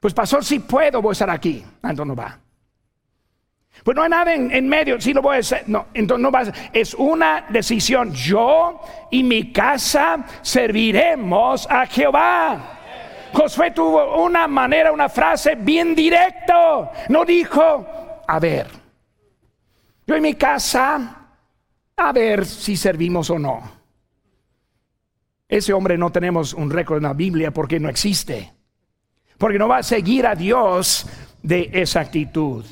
Pues 0.01 0.15
pastor, 0.15 0.43
si 0.43 0.61
puedo, 0.61 1.03
voy 1.03 1.11
a 1.11 1.13
estar 1.13 1.29
aquí. 1.29 1.63
Ah, 1.83 1.91
entonces 1.91 2.07
no 2.07 2.17
va. 2.17 2.41
Pues 3.85 3.95
no 3.95 4.03
hay 4.03 4.09
nada 4.09 4.33
en, 4.33 4.67
medio, 4.67 4.99
si 4.99 5.13
lo 5.13 5.21
voy 5.21 5.37
a 5.37 5.41
hacer. 5.41 5.65
No, 5.67 5.89
entonces 5.93 6.23
no 6.23 6.31
va. 6.31 6.45
Es 6.73 6.95
una 6.95 7.45
decisión. 7.51 8.15
Yo 8.15 8.81
y 9.11 9.23
mi 9.23 9.53
casa 9.53 10.25
serviremos 10.41 11.69
a 11.71 11.85
Jehová. 11.85 12.76
Josué 13.37 13.71
tuvo 13.73 14.25
una 14.25 14.49
manera, 14.49 14.91
una 14.91 15.11
frase 15.11 15.57
bien 15.57 15.95
directo. 15.95 16.91
No 17.11 17.23
dijo, 17.27 17.87
a 18.27 18.39
ver, 18.41 18.67
yo 20.07 20.17
y 20.17 20.23
mi 20.23 20.37
casa, 20.37 21.35
a 21.95 22.13
ver 22.13 22.47
si 22.47 22.79
servimos 22.79 23.29
o 23.29 23.39
no. 23.39 23.61
Ese 25.47 25.75
hombre 25.75 25.99
no 25.99 26.11
tenemos 26.11 26.55
un 26.55 26.71
récord 26.71 26.97
en 26.97 27.03
la 27.03 27.13
Biblia 27.13 27.51
porque 27.51 27.79
no 27.79 27.91
existe. 27.91 28.55
Porque 29.37 29.59
no 29.59 29.69
va 29.69 29.79
a 29.79 29.83
seguir 29.83 30.27
a 30.27 30.35
Dios 30.35 31.07
de 31.43 31.69
esa 31.75 32.01
actitud. 32.01 32.65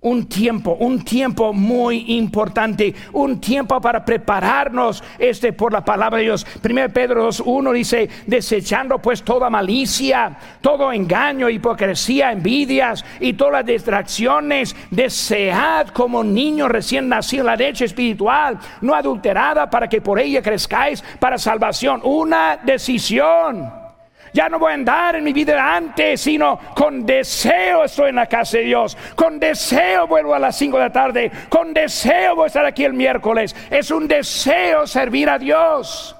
Un 0.00 0.28
tiempo, 0.28 0.76
un 0.78 1.04
tiempo 1.04 1.52
muy 1.52 2.16
importante, 2.16 2.94
un 3.12 3.40
tiempo 3.40 3.80
para 3.80 4.04
prepararnos 4.04 5.02
este 5.18 5.52
por 5.52 5.72
la 5.72 5.84
palabra 5.84 6.18
de 6.18 6.24
Dios. 6.24 6.46
1 6.62 6.88
Pedro 6.90 7.28
2.1 7.28 7.72
dice, 7.72 8.08
desechando 8.24 9.00
pues 9.00 9.24
toda 9.24 9.50
malicia, 9.50 10.38
todo 10.60 10.92
engaño, 10.92 11.48
hipocresía, 11.48 12.30
envidias 12.30 13.04
y 13.18 13.32
todas 13.32 13.54
las 13.54 13.66
distracciones, 13.66 14.76
desead 14.92 15.88
como 15.88 16.22
niño 16.22 16.68
recién 16.68 17.08
nacido 17.08 17.42
la 17.42 17.56
leche 17.56 17.84
espiritual, 17.84 18.56
no 18.80 18.94
adulterada, 18.94 19.68
para 19.68 19.88
que 19.88 20.00
por 20.00 20.20
ella 20.20 20.42
crezcáis 20.42 21.02
para 21.18 21.38
salvación. 21.38 22.00
Una 22.04 22.56
decisión. 22.56 23.87
Ya 24.32 24.48
no 24.48 24.58
voy 24.58 24.72
a 24.72 24.74
andar 24.74 25.16
en 25.16 25.24
mi 25.24 25.32
vida 25.32 25.76
antes, 25.76 26.20
sino 26.20 26.58
con 26.74 27.04
deseo 27.04 27.84
estoy 27.84 28.10
en 28.10 28.16
la 28.16 28.26
casa 28.26 28.58
de 28.58 28.64
Dios. 28.64 28.96
Con 29.14 29.38
deseo 29.38 30.06
vuelvo 30.06 30.34
a 30.34 30.38
las 30.38 30.56
5 30.56 30.76
de 30.76 30.82
la 30.82 30.92
tarde. 30.92 31.32
Con 31.48 31.72
deseo 31.72 32.36
voy 32.36 32.44
a 32.44 32.46
estar 32.48 32.64
aquí 32.64 32.84
el 32.84 32.94
miércoles. 32.94 33.54
Es 33.70 33.90
un 33.90 34.08
deseo 34.08 34.86
servir 34.86 35.28
a 35.28 35.38
Dios. 35.38 36.14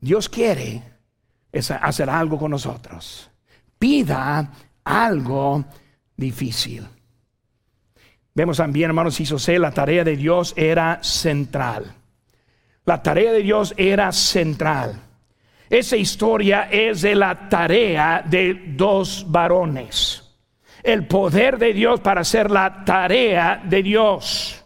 Dios 0.00 0.28
quiere 0.28 0.82
hacer 1.80 2.08
algo 2.10 2.38
con 2.38 2.50
nosotros. 2.50 3.30
Pida 3.78 4.50
algo 4.84 5.64
difícil. 6.16 6.86
Vemos 8.34 8.58
también, 8.58 8.90
hermanos, 8.90 9.18
José, 9.28 9.58
la 9.58 9.72
tarea 9.72 10.04
de 10.04 10.16
Dios 10.16 10.54
era 10.56 11.02
central. 11.02 11.97
La 12.88 13.02
tarea 13.02 13.32
de 13.32 13.42
Dios 13.42 13.74
era 13.76 14.10
central. 14.12 14.98
Esa 15.68 15.94
historia 15.94 16.70
es 16.70 17.02
de 17.02 17.14
la 17.14 17.46
tarea 17.50 18.24
de 18.24 18.54
dos 18.68 19.26
varones. 19.28 20.24
El 20.82 21.06
poder 21.06 21.58
de 21.58 21.74
Dios 21.74 22.00
para 22.00 22.22
hacer 22.22 22.50
la 22.50 22.86
tarea 22.86 23.60
de 23.62 23.82
Dios. 23.82 24.64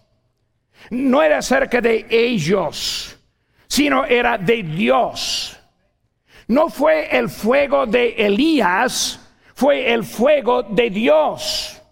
No 0.91 1.21
era 1.21 1.39
acerca 1.39 1.81
de 1.81 2.07
ellos, 2.09 3.19
sino 3.67 4.05
era 4.05 4.39
de 4.39 4.63
Dios. 4.63 5.61
No 6.47 6.69
fue 6.69 7.19
el 7.19 7.29
fuego 7.29 7.87
de 7.87 8.11
Elías, 8.11 9.19
fue 9.53 9.93
el 9.93 10.05
fuego 10.05 10.63
de 10.63 10.91
Dios. 10.91 11.83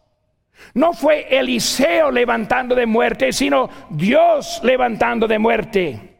No 0.75 0.93
fue 0.93 1.27
Eliseo 1.29 2.13
levantando 2.13 2.77
de 2.77 2.87
muerte, 2.87 3.33
sino 3.33 3.69
Dios 3.91 4.61
levantando 4.63 5.27
de 5.27 5.37
muerte. 5.37 6.11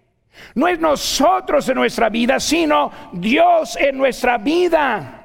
No 0.55 0.69
es 0.69 0.79
nosotros 0.79 1.69
en 1.69 1.77
nuestra 1.77 2.09
vida, 2.09 2.41
sino 2.41 2.91
Dios 3.13 3.77
en 3.77 3.97
nuestra 3.99 4.39
vida. 4.39 5.21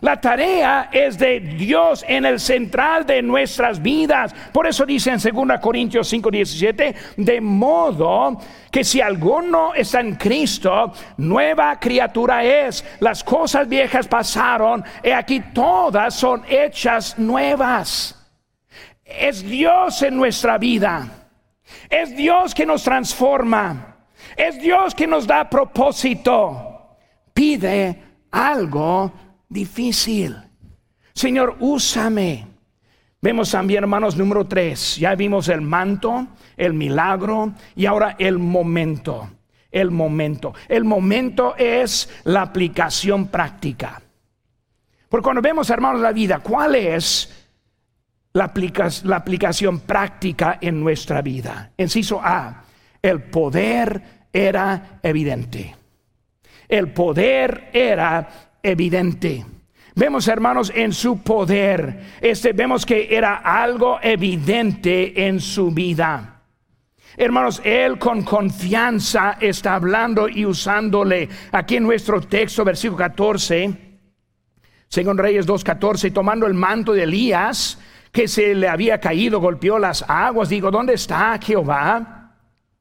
La 0.00 0.20
tarea 0.20 0.90
es 0.92 1.18
de 1.18 1.40
Dios 1.40 2.04
en 2.06 2.24
el 2.24 2.38
central 2.38 3.04
de 3.04 3.20
nuestras 3.20 3.82
vidas. 3.82 4.32
Por 4.52 4.66
eso 4.66 4.86
dice 4.86 5.10
en 5.10 5.18
2 5.18 5.58
Corintios 5.60 6.12
5:17, 6.12 6.94
de 7.16 7.40
modo 7.40 8.38
que 8.70 8.84
si 8.84 9.00
alguno 9.00 9.74
está 9.74 10.00
en 10.00 10.14
Cristo, 10.14 10.92
nueva 11.16 11.80
criatura 11.80 12.44
es. 12.44 12.84
Las 13.00 13.24
cosas 13.24 13.68
viejas 13.68 14.06
pasaron 14.06 14.84
y 15.02 15.10
aquí 15.10 15.40
todas 15.52 16.14
son 16.14 16.44
hechas 16.48 17.18
nuevas. 17.18 18.14
Es 19.04 19.42
Dios 19.42 20.02
en 20.02 20.16
nuestra 20.16 20.58
vida. 20.58 21.08
Es 21.90 22.14
Dios 22.14 22.54
que 22.54 22.66
nos 22.66 22.84
transforma. 22.84 23.87
Es 24.38 24.60
Dios 24.60 24.94
que 24.94 25.08
nos 25.08 25.26
da 25.26 25.50
propósito. 25.50 26.96
Pide 27.34 28.02
algo 28.30 29.12
difícil. 29.48 30.36
Señor, 31.12 31.56
úsame. 31.58 32.46
Vemos 33.20 33.50
también, 33.50 33.82
hermanos, 33.82 34.16
número 34.16 34.46
tres. 34.46 34.96
Ya 34.96 35.16
vimos 35.16 35.48
el 35.48 35.60
manto, 35.60 36.28
el 36.56 36.72
milagro 36.72 37.52
y 37.74 37.86
ahora 37.86 38.14
el 38.16 38.38
momento. 38.38 39.28
El 39.72 39.90
momento. 39.90 40.54
El 40.68 40.84
momento 40.84 41.56
es 41.56 42.08
la 42.22 42.42
aplicación 42.42 43.26
práctica. 43.26 44.00
Porque 45.08 45.24
cuando 45.24 45.42
vemos, 45.42 45.68
hermanos, 45.68 46.00
la 46.00 46.12
vida, 46.12 46.38
¿cuál 46.38 46.76
es 46.76 47.50
la, 48.34 48.52
la 49.02 49.16
aplicación 49.16 49.80
práctica 49.80 50.58
en 50.60 50.78
nuestra 50.78 51.22
vida? 51.22 51.72
Enciso 51.76 52.20
A, 52.22 52.62
el 53.02 53.24
poder 53.24 54.17
era 54.46 55.00
evidente. 55.02 55.74
El 56.68 56.92
poder 56.92 57.70
era 57.72 58.28
evidente. 58.62 59.44
Vemos, 59.94 60.28
hermanos, 60.28 60.70
en 60.74 60.92
su 60.92 61.22
poder. 61.22 62.18
Este 62.20 62.52
vemos 62.52 62.86
que 62.86 63.08
era 63.16 63.36
algo 63.36 63.98
evidente 64.00 65.26
en 65.26 65.40
su 65.40 65.72
vida. 65.72 66.42
Hermanos, 67.16 67.60
Él 67.64 67.98
con 67.98 68.22
confianza 68.22 69.38
está 69.40 69.74
hablando 69.74 70.28
y 70.28 70.46
usándole. 70.46 71.28
Aquí 71.50 71.76
en 71.76 71.82
nuestro 71.82 72.20
texto, 72.20 72.64
versículo 72.64 72.98
14, 72.98 73.76
según 74.86 75.18
Reyes 75.18 75.48
2.14, 75.48 76.12
tomando 76.12 76.46
el 76.46 76.54
manto 76.54 76.92
de 76.92 77.02
Elías, 77.02 77.80
que 78.12 78.28
se 78.28 78.54
le 78.54 78.68
había 78.68 79.00
caído, 79.00 79.40
golpeó 79.40 79.80
las 79.80 80.04
aguas. 80.08 80.48
Digo, 80.48 80.70
¿dónde 80.70 80.94
está 80.94 81.36
Jehová, 81.42 82.36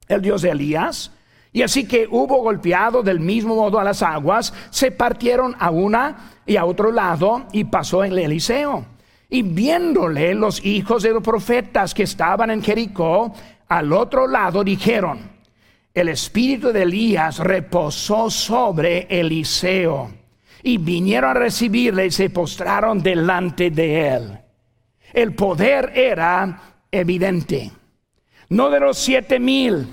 el 0.08 0.22
Dios 0.22 0.44
de 0.44 0.52
Elías? 0.52 1.17
Y 1.58 1.64
así 1.64 1.88
que 1.88 2.08
hubo 2.08 2.44
golpeado 2.44 3.02
del 3.02 3.20
mismo 3.20 3.56
modo 3.56 3.80
a 3.80 3.84
las 3.84 4.04
aguas, 4.04 4.54
se 4.70 4.92
partieron 4.92 5.56
a 5.58 5.72
una 5.72 6.36
y 6.46 6.56
a 6.56 6.66
otro 6.66 6.92
lado 6.92 7.48
y 7.52 7.64
pasó 7.64 8.04
el 8.04 8.20
Eliseo. 8.20 8.86
Y 9.28 9.42
viéndole 9.42 10.36
los 10.36 10.64
hijos 10.64 11.02
de 11.02 11.14
los 11.14 11.24
profetas 11.24 11.96
que 11.96 12.04
estaban 12.04 12.52
en 12.52 12.62
Jericó, 12.62 13.34
al 13.70 13.92
otro 13.92 14.28
lado 14.28 14.64
dijeron, 14.64 15.32
el 15.96 16.10
espíritu 16.10 16.72
de 16.72 16.84
Elías 16.84 17.40
reposó 17.40 18.30
sobre 18.30 19.08
Eliseo. 19.10 20.12
Y 20.62 20.78
vinieron 20.78 21.32
a 21.32 21.40
recibirle 21.40 22.06
y 22.06 22.12
se 22.12 22.30
postraron 22.30 23.02
delante 23.02 23.72
de 23.72 24.10
él. 24.10 24.40
El 25.12 25.34
poder 25.34 25.92
era 25.96 26.62
evidente. 26.92 27.72
No 28.50 28.70
de 28.70 28.80
los 28.80 29.00
siete 29.00 29.40
mil, 29.40 29.88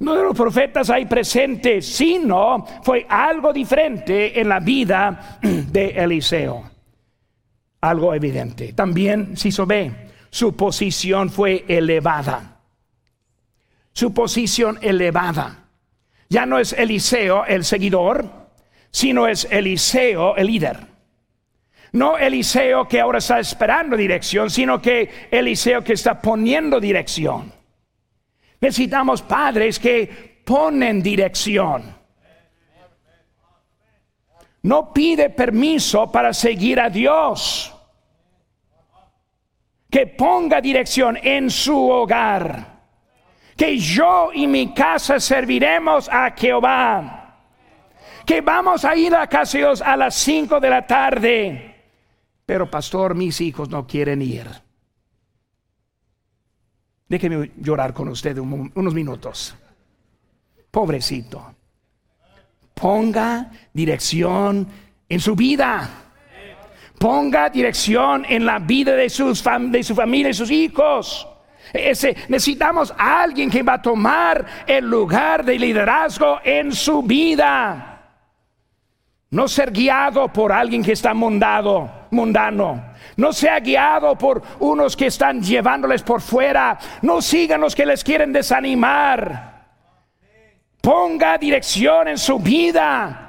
no 0.00 0.14
de 0.14 0.22
los 0.22 0.36
profetas 0.36 0.90
ahí 0.90 1.06
presentes, 1.06 1.86
sino 1.86 2.66
fue 2.82 3.06
algo 3.08 3.52
diferente 3.52 4.40
en 4.40 4.48
la 4.48 4.60
vida 4.60 5.38
de 5.42 5.88
Eliseo. 5.90 6.70
Algo 7.80 8.14
evidente. 8.14 8.72
También, 8.72 9.36
si 9.36 9.50
ve, 9.66 10.10
su 10.30 10.56
posición 10.56 11.30
fue 11.30 11.64
elevada. 11.68 12.60
Su 13.92 14.14
posición 14.14 14.78
elevada. 14.80 15.64
Ya 16.28 16.46
no 16.46 16.58
es 16.58 16.72
Eliseo 16.72 17.44
el 17.44 17.64
seguidor, 17.64 18.24
sino 18.90 19.26
es 19.26 19.46
Eliseo 19.50 20.36
el 20.36 20.46
líder. 20.46 20.92
No 21.92 22.16
Eliseo 22.16 22.88
que 22.88 23.00
ahora 23.00 23.18
está 23.18 23.38
esperando 23.38 23.96
dirección, 23.96 24.48
sino 24.48 24.80
que 24.80 25.28
Eliseo 25.30 25.84
que 25.84 25.92
está 25.92 26.20
poniendo 26.22 26.80
dirección. 26.80 27.52
Necesitamos 28.62 29.22
padres 29.22 29.80
que 29.80 30.40
ponen 30.44 31.02
dirección. 31.02 31.96
No 34.62 34.92
pide 34.92 35.30
permiso 35.30 36.12
para 36.12 36.32
seguir 36.32 36.78
a 36.78 36.88
Dios. 36.88 37.74
Que 39.90 40.06
ponga 40.06 40.60
dirección 40.60 41.18
en 41.20 41.50
su 41.50 41.76
hogar. 41.90 42.82
Que 43.56 43.76
yo 43.76 44.30
y 44.32 44.46
mi 44.46 44.72
casa 44.72 45.18
serviremos 45.18 46.08
a 46.08 46.30
Jehová. 46.30 47.40
Que 48.24 48.40
vamos 48.42 48.84
a 48.84 48.94
ir 48.94 49.12
a 49.12 49.26
casa 49.26 49.58
a 49.84 49.96
las 49.96 50.14
5 50.14 50.60
de 50.60 50.70
la 50.70 50.86
tarde. 50.86 51.74
Pero 52.46 52.70
pastor, 52.70 53.16
mis 53.16 53.40
hijos 53.40 53.68
no 53.68 53.88
quieren 53.88 54.22
ir. 54.22 54.46
Déjeme 57.12 57.50
llorar 57.58 57.92
con 57.92 58.08
usted 58.08 58.38
unos 58.38 58.94
minutos. 58.94 59.54
Pobrecito. 60.70 61.54
Ponga 62.72 63.50
dirección 63.70 64.66
en 65.06 65.20
su 65.20 65.36
vida. 65.36 65.90
Ponga 66.98 67.50
dirección 67.50 68.24
en 68.26 68.46
la 68.46 68.58
vida 68.60 68.96
de, 68.96 69.10
sus 69.10 69.44
de 69.44 69.82
su 69.82 69.94
familia 69.94 70.30
y 70.30 70.32
sus 70.32 70.50
hijos. 70.50 71.28
Ese, 71.74 72.16
necesitamos 72.30 72.94
a 72.96 73.24
alguien 73.24 73.50
que 73.50 73.62
va 73.62 73.74
a 73.74 73.82
tomar 73.82 74.46
el 74.66 74.88
lugar 74.88 75.44
de 75.44 75.58
liderazgo 75.58 76.40
en 76.42 76.72
su 76.72 77.02
vida. 77.02 78.14
No 79.28 79.48
ser 79.48 79.70
guiado 79.70 80.28
por 80.28 80.50
alguien 80.50 80.82
que 80.82 80.92
está 80.92 81.12
mundado, 81.12 81.90
mundano. 82.10 82.91
No 83.16 83.32
sea 83.32 83.60
guiado 83.60 84.16
por 84.16 84.42
unos 84.60 84.96
que 84.96 85.06
están 85.06 85.42
llevándoles 85.42 86.02
por 86.02 86.20
fuera. 86.20 86.78
No 87.02 87.20
sigan 87.22 87.60
los 87.60 87.74
que 87.74 87.86
les 87.86 88.02
quieren 88.04 88.32
desanimar. 88.32 89.52
Ponga 90.80 91.38
dirección 91.38 92.08
en 92.08 92.18
su 92.18 92.38
vida. 92.38 93.28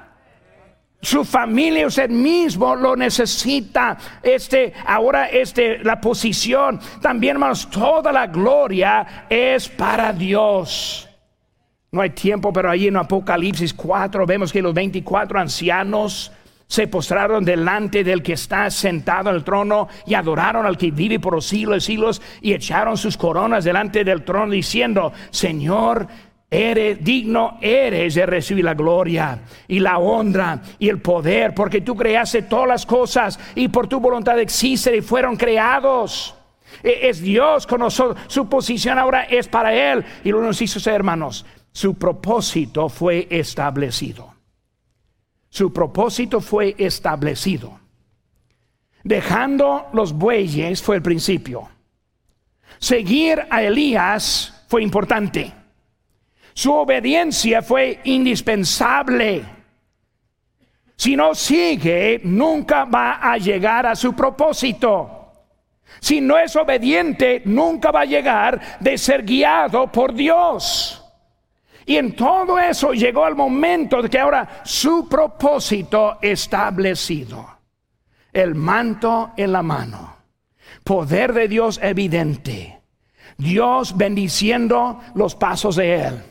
Su 1.01 1.25
familia, 1.25 1.86
usted 1.86 2.09
mismo 2.09 2.75
lo 2.75 2.95
necesita. 2.95 3.97
Este, 4.21 4.73
ahora, 4.86 5.27
este, 5.27 5.79
la 5.79 5.99
posición. 5.99 6.79
También, 7.01 7.36
hermanos, 7.36 7.69
toda 7.69 8.12
la 8.12 8.27
gloria 8.27 9.25
es 9.29 9.67
para 9.67 10.13
Dios. 10.13 11.09
No 11.91 12.01
hay 12.01 12.09
tiempo, 12.12 12.51
pero 12.51 12.71
ahí 12.71 12.88
en 12.88 12.95
Apocalipsis 12.97 13.73
4 13.73 14.25
vemos 14.25 14.51
que 14.51 14.62
los 14.62 14.73
24 14.73 15.39
ancianos 15.39 16.31
se 16.73 16.88
postraron 16.88 17.45
delante 17.45 18.03
del 18.03 18.23
que 18.23 18.33
está 18.33 18.67
sentado 18.71 19.29
en 19.29 19.36
el 19.36 19.43
trono 19.43 19.89
y 20.07 20.15
adoraron 20.15 20.65
al 20.65 20.75
que 20.75 20.89
vive 20.89 21.19
por 21.19 21.36
los 21.36 21.45
siglos 21.45 21.75
de 21.75 21.81
siglos 21.81 22.19
y 22.41 22.51
echaron 22.51 22.97
sus 22.97 23.15
coronas 23.15 23.63
delante 23.63 24.03
del 24.03 24.23
trono 24.23 24.51
diciendo, 24.51 25.13
Señor, 25.29 26.07
eres 26.49 27.03
digno, 27.03 27.59
eres 27.62 28.15
de 28.15 28.25
recibir 28.25 28.65
la 28.65 28.73
gloria 28.73 29.39
y 29.67 29.77
la 29.77 29.99
honra 29.99 30.63
y 30.79 30.89
el 30.89 30.99
poder, 30.99 31.53
porque 31.53 31.81
tú 31.81 31.95
creaste 31.95 32.41
todas 32.41 32.67
las 32.67 32.88
cosas 32.88 33.39
y 33.53 33.67
por 33.67 33.88
tu 33.88 33.99
voluntad 33.99 34.39
existen 34.39 34.95
y 34.95 35.01
fueron 35.01 35.36
creados. 35.36 36.33
E-, 36.81 37.07
es 37.07 37.21
Dios 37.21 37.67
con 37.67 37.81
nosotros, 37.81 38.17
su 38.25 38.49
posición 38.49 38.97
ahora 38.97 39.25
es 39.25 39.47
para 39.47 39.75
Él 39.75 40.03
y 40.23 40.31
lo 40.31 40.41
nos 40.41 40.59
hizo 40.59 40.79
ser 40.79 40.95
hermanos 40.95 41.45
su 41.71 41.93
propósito 41.99 42.89
fue 42.89 43.27
establecido. 43.29 44.33
Su 45.54 45.72
propósito 45.72 46.41
fue 46.41 46.74
establecido. 46.80 47.80
Dejando 49.04 49.86
los 49.93 50.12
bueyes 50.12 50.82
fue 50.82 50.95
el 50.95 51.04
principio. 51.04 51.70
Seguir 52.80 53.45
a 53.51 53.62
Elías 53.62 54.66
fue 54.68 54.82
importante. 54.82 55.54
Su 56.56 56.74
obediencia 56.74 57.62
fue 57.62 57.99
indispensable. 58.06 59.45
Si 60.95 61.16
no 61.16 61.36
sigue, 61.36 62.22
nunca 62.24 62.86
va 62.86 63.20
a 63.22 63.38
llegar 63.38 63.86
a 63.86 63.95
su 63.95 64.16
propósito. 64.16 65.34
Si 65.99 66.20
no 66.20 66.36
es 66.39 66.56
obediente, 66.56 67.43
nunca 67.45 67.91
va 67.91 68.01
a 68.01 68.06
llegar 68.06 68.80
de 68.80 68.97
ser 68.97 69.24
guiado 69.24 69.86
por 69.91 70.16
Dios. 70.16 71.03
Y 71.86 71.97
en 71.97 72.15
todo 72.15 72.57
eso 72.59 72.93
llegó 72.93 73.27
el 73.27 73.36
momento 73.36 74.01
de 74.01 74.09
que 74.09 74.19
ahora 74.19 74.61
su 74.63 75.07
propósito 75.07 76.17
establecido. 76.21 77.47
El 78.31 78.55
manto 78.55 79.31
en 79.38 79.51
la 79.51 79.61
mano. 79.61 80.15
Poder 80.84 81.34
de 81.34 81.47
Dios 81.47 81.79
evidente. 81.81 82.81
Dios 83.38 83.95
bendiciendo 83.97 84.99
los 85.15 85.36
pasos 85.36 85.75
de 85.75 85.95
Él. 85.95 86.23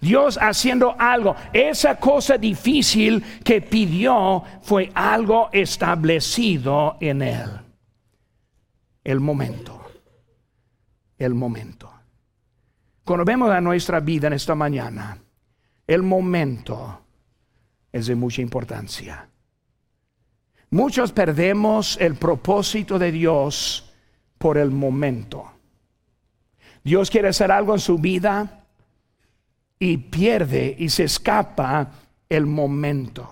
Dios 0.00 0.38
haciendo 0.40 0.94
algo. 0.98 1.36
Esa 1.52 1.96
cosa 1.96 2.36
difícil 2.36 3.22
que 3.44 3.60
pidió 3.60 4.42
fue 4.62 4.90
algo 4.94 5.48
establecido 5.52 6.96
en 7.00 7.22
Él. 7.22 7.50
El 9.04 9.20
momento. 9.20 9.80
El 11.18 11.34
momento. 11.34 11.92
Cuando 13.04 13.24
vemos 13.24 13.50
a 13.50 13.60
nuestra 13.60 14.00
vida 14.00 14.28
en 14.28 14.34
esta 14.34 14.54
mañana, 14.54 15.18
el 15.86 16.02
momento 16.02 17.04
es 17.90 18.06
de 18.06 18.14
mucha 18.14 18.42
importancia. 18.42 19.28
Muchos 20.70 21.12
perdemos 21.12 21.98
el 22.00 22.14
propósito 22.14 22.98
de 22.98 23.12
Dios 23.12 23.92
por 24.38 24.56
el 24.56 24.70
momento. 24.70 25.52
Dios 26.82 27.10
quiere 27.10 27.28
hacer 27.28 27.52
algo 27.52 27.74
en 27.74 27.80
su 27.80 27.98
vida 27.98 28.64
y 29.78 29.96
pierde 29.98 30.74
y 30.78 30.88
se 30.88 31.04
escapa 31.04 31.90
el 32.28 32.46
momento. 32.46 33.28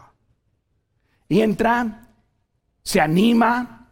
Y 1.28 1.40
entra, 1.40 2.08
se 2.82 3.00
anima, 3.00 3.88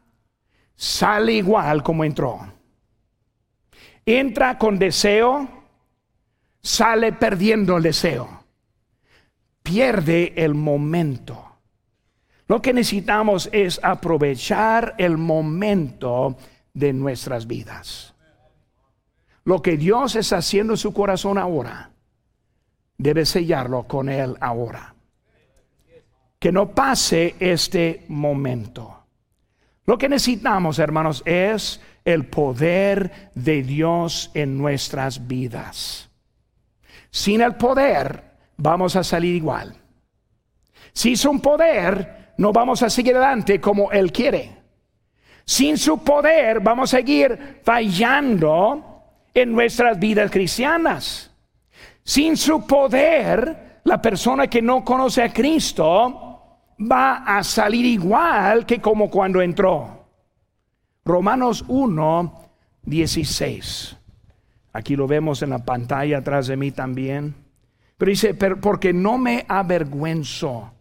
sale 0.75 1.33
igual 1.35 1.83
como 1.83 2.05
entró. 2.05 2.41
Entra 4.05 4.59
con 4.59 4.79
deseo, 4.79 5.58
sale 6.63 7.13
perdiendo 7.13 7.77
el 7.77 7.83
deseo. 7.83 8.45
Pierde 9.63 10.33
el 10.37 10.55
momento. 10.55 11.45
Lo 12.47 12.63
que 12.63 12.73
necesitamos 12.73 13.51
es 13.53 13.79
aprovechar 13.83 14.95
el 14.99 15.19
momento 15.19 16.37
de 16.73 16.93
nuestras 16.93 17.47
vidas. 17.47 18.15
Lo 19.45 19.61
que 19.61 19.77
Dios 19.77 20.17
está 20.17 20.39
haciendo 20.39 20.73
en 20.75 20.79
su 20.79 20.93
corazón 20.93 21.39
ahora, 21.39 21.91
debe 22.97 23.27
sellarlo 23.27 23.85
con 23.85 24.09
Él 24.09 24.37
ahora. 24.41 24.95
Que 26.39 26.53
no 26.53 26.75
pase 26.75 27.35
este 27.39 28.05
momento. 28.09 28.95
Lo 29.85 29.99
que 29.99 30.09
necesitamos, 30.09 30.79
hermanos, 30.79 31.23
es 31.25 31.81
el 32.05 32.27
poder 32.27 33.31
de 33.35 33.63
Dios 33.63 34.31
en 34.35 34.57
nuestras 34.59 35.27
vidas. 35.27 36.08
Sin 37.11 37.41
el 37.41 37.57
poder, 37.57 38.23
vamos 38.57 38.97
a 38.97 39.03
salir 39.03 39.35
igual. 39.35 39.75
Si 40.93 41.13
es 41.13 41.25
un 41.25 41.41
poder, 41.41 42.33
no 42.39 42.53
vamos 42.53 42.83
a 42.83 42.91
seguir 42.91 43.17
adelante 43.17 43.61
como 43.61 43.91
Él 43.93 44.13
quiere. 44.13 44.57
Sin 45.45 45.79
su 45.79 46.03
poder 46.05 46.61
vamos 46.61 46.93
a 46.93 46.99
seguir 46.99 47.61
fallando 47.65 49.05
en 49.33 49.53
nuestras 49.53 49.99
vidas 49.99 50.31
cristianas. 50.31 51.31
Sin 52.03 52.37
su 52.37 52.67
poder, 52.67 53.81
la 53.85 54.01
persona 54.01 54.47
que 54.47 54.61
no 54.61 54.85
conoce 54.85 55.23
a 55.23 55.33
Cristo 55.33 56.29
va 56.81 57.25
a 57.25 57.43
salir 57.43 57.85
igual 57.85 58.67
que 58.67 58.81
como 58.81 59.11
cuando 59.11 59.41
entró. 59.41 60.07
Romanos 61.05 61.65
1, 61.69 62.51
16. 62.83 63.98
Aquí 64.79 64.95
lo 64.95 65.09
vemos 65.09 65.43
en 65.43 65.51
la 65.51 65.65
pantalla 65.65 66.19
atrás 66.19 66.47
de 66.47 66.57
mí 66.57 66.71
también. 66.71 67.35
Pero 67.97 68.11
dice, 68.11 68.33
porque 68.35 68.93
no 68.93 69.19
me 69.19 69.45
avergüenzo 69.49 70.73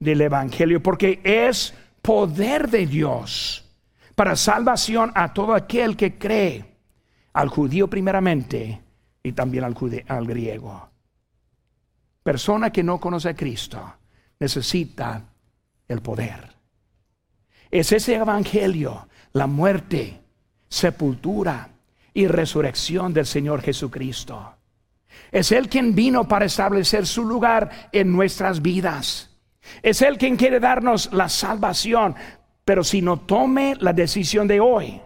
del 0.00 0.22
Evangelio, 0.22 0.82
porque 0.82 1.20
es 1.22 1.74
poder 2.00 2.70
de 2.70 2.86
Dios 2.86 3.70
para 4.14 4.34
salvación 4.34 5.12
a 5.14 5.34
todo 5.34 5.52
aquel 5.52 5.94
que 5.94 6.16
cree, 6.16 6.64
al 7.34 7.50
judío 7.50 7.86
primeramente 7.86 8.80
y 9.22 9.32
también 9.32 9.64
al, 9.64 9.76
al 10.08 10.26
griego. 10.26 10.88
Persona 12.22 12.72
que 12.72 12.82
no 12.82 12.98
conoce 12.98 13.28
a 13.28 13.36
Cristo 13.36 13.94
necesita 14.40 15.22
el 15.86 16.00
poder. 16.00 16.50
Es 17.70 17.92
ese 17.92 18.14
Evangelio, 18.14 19.06
la 19.34 19.46
muerte, 19.46 20.18
sepultura 20.70 21.71
y 22.14 22.26
resurrección 22.26 23.12
del 23.12 23.26
Señor 23.26 23.62
Jesucristo. 23.62 24.54
Es 25.30 25.52
Él 25.52 25.68
quien 25.68 25.94
vino 25.94 26.28
para 26.28 26.44
establecer 26.44 27.06
su 27.06 27.24
lugar 27.24 27.88
en 27.92 28.12
nuestras 28.12 28.60
vidas. 28.60 29.30
Es 29.82 30.02
Él 30.02 30.18
quien 30.18 30.36
quiere 30.36 30.60
darnos 30.60 31.12
la 31.12 31.28
salvación. 31.28 32.14
Pero 32.64 32.84
si 32.84 33.02
no 33.02 33.20
tome 33.20 33.76
la 33.80 33.92
decisión 33.92 34.46
de 34.46 34.60
hoy, 34.60 35.00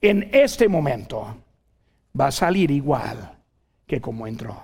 en 0.00 0.28
este 0.32 0.68
momento, 0.68 1.36
va 2.18 2.28
a 2.28 2.32
salir 2.32 2.70
igual 2.70 3.38
que 3.86 4.00
como 4.00 4.26
entró. 4.26 4.62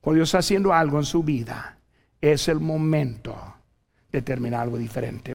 Cuando 0.00 0.16
Dios 0.16 0.28
está 0.28 0.38
haciendo 0.38 0.72
algo 0.72 0.98
en 0.98 1.04
su 1.04 1.22
vida, 1.22 1.78
es 2.20 2.48
el 2.48 2.60
momento 2.60 3.36
de 4.10 4.22
terminar 4.22 4.62
algo 4.62 4.78
diferente. 4.78 5.26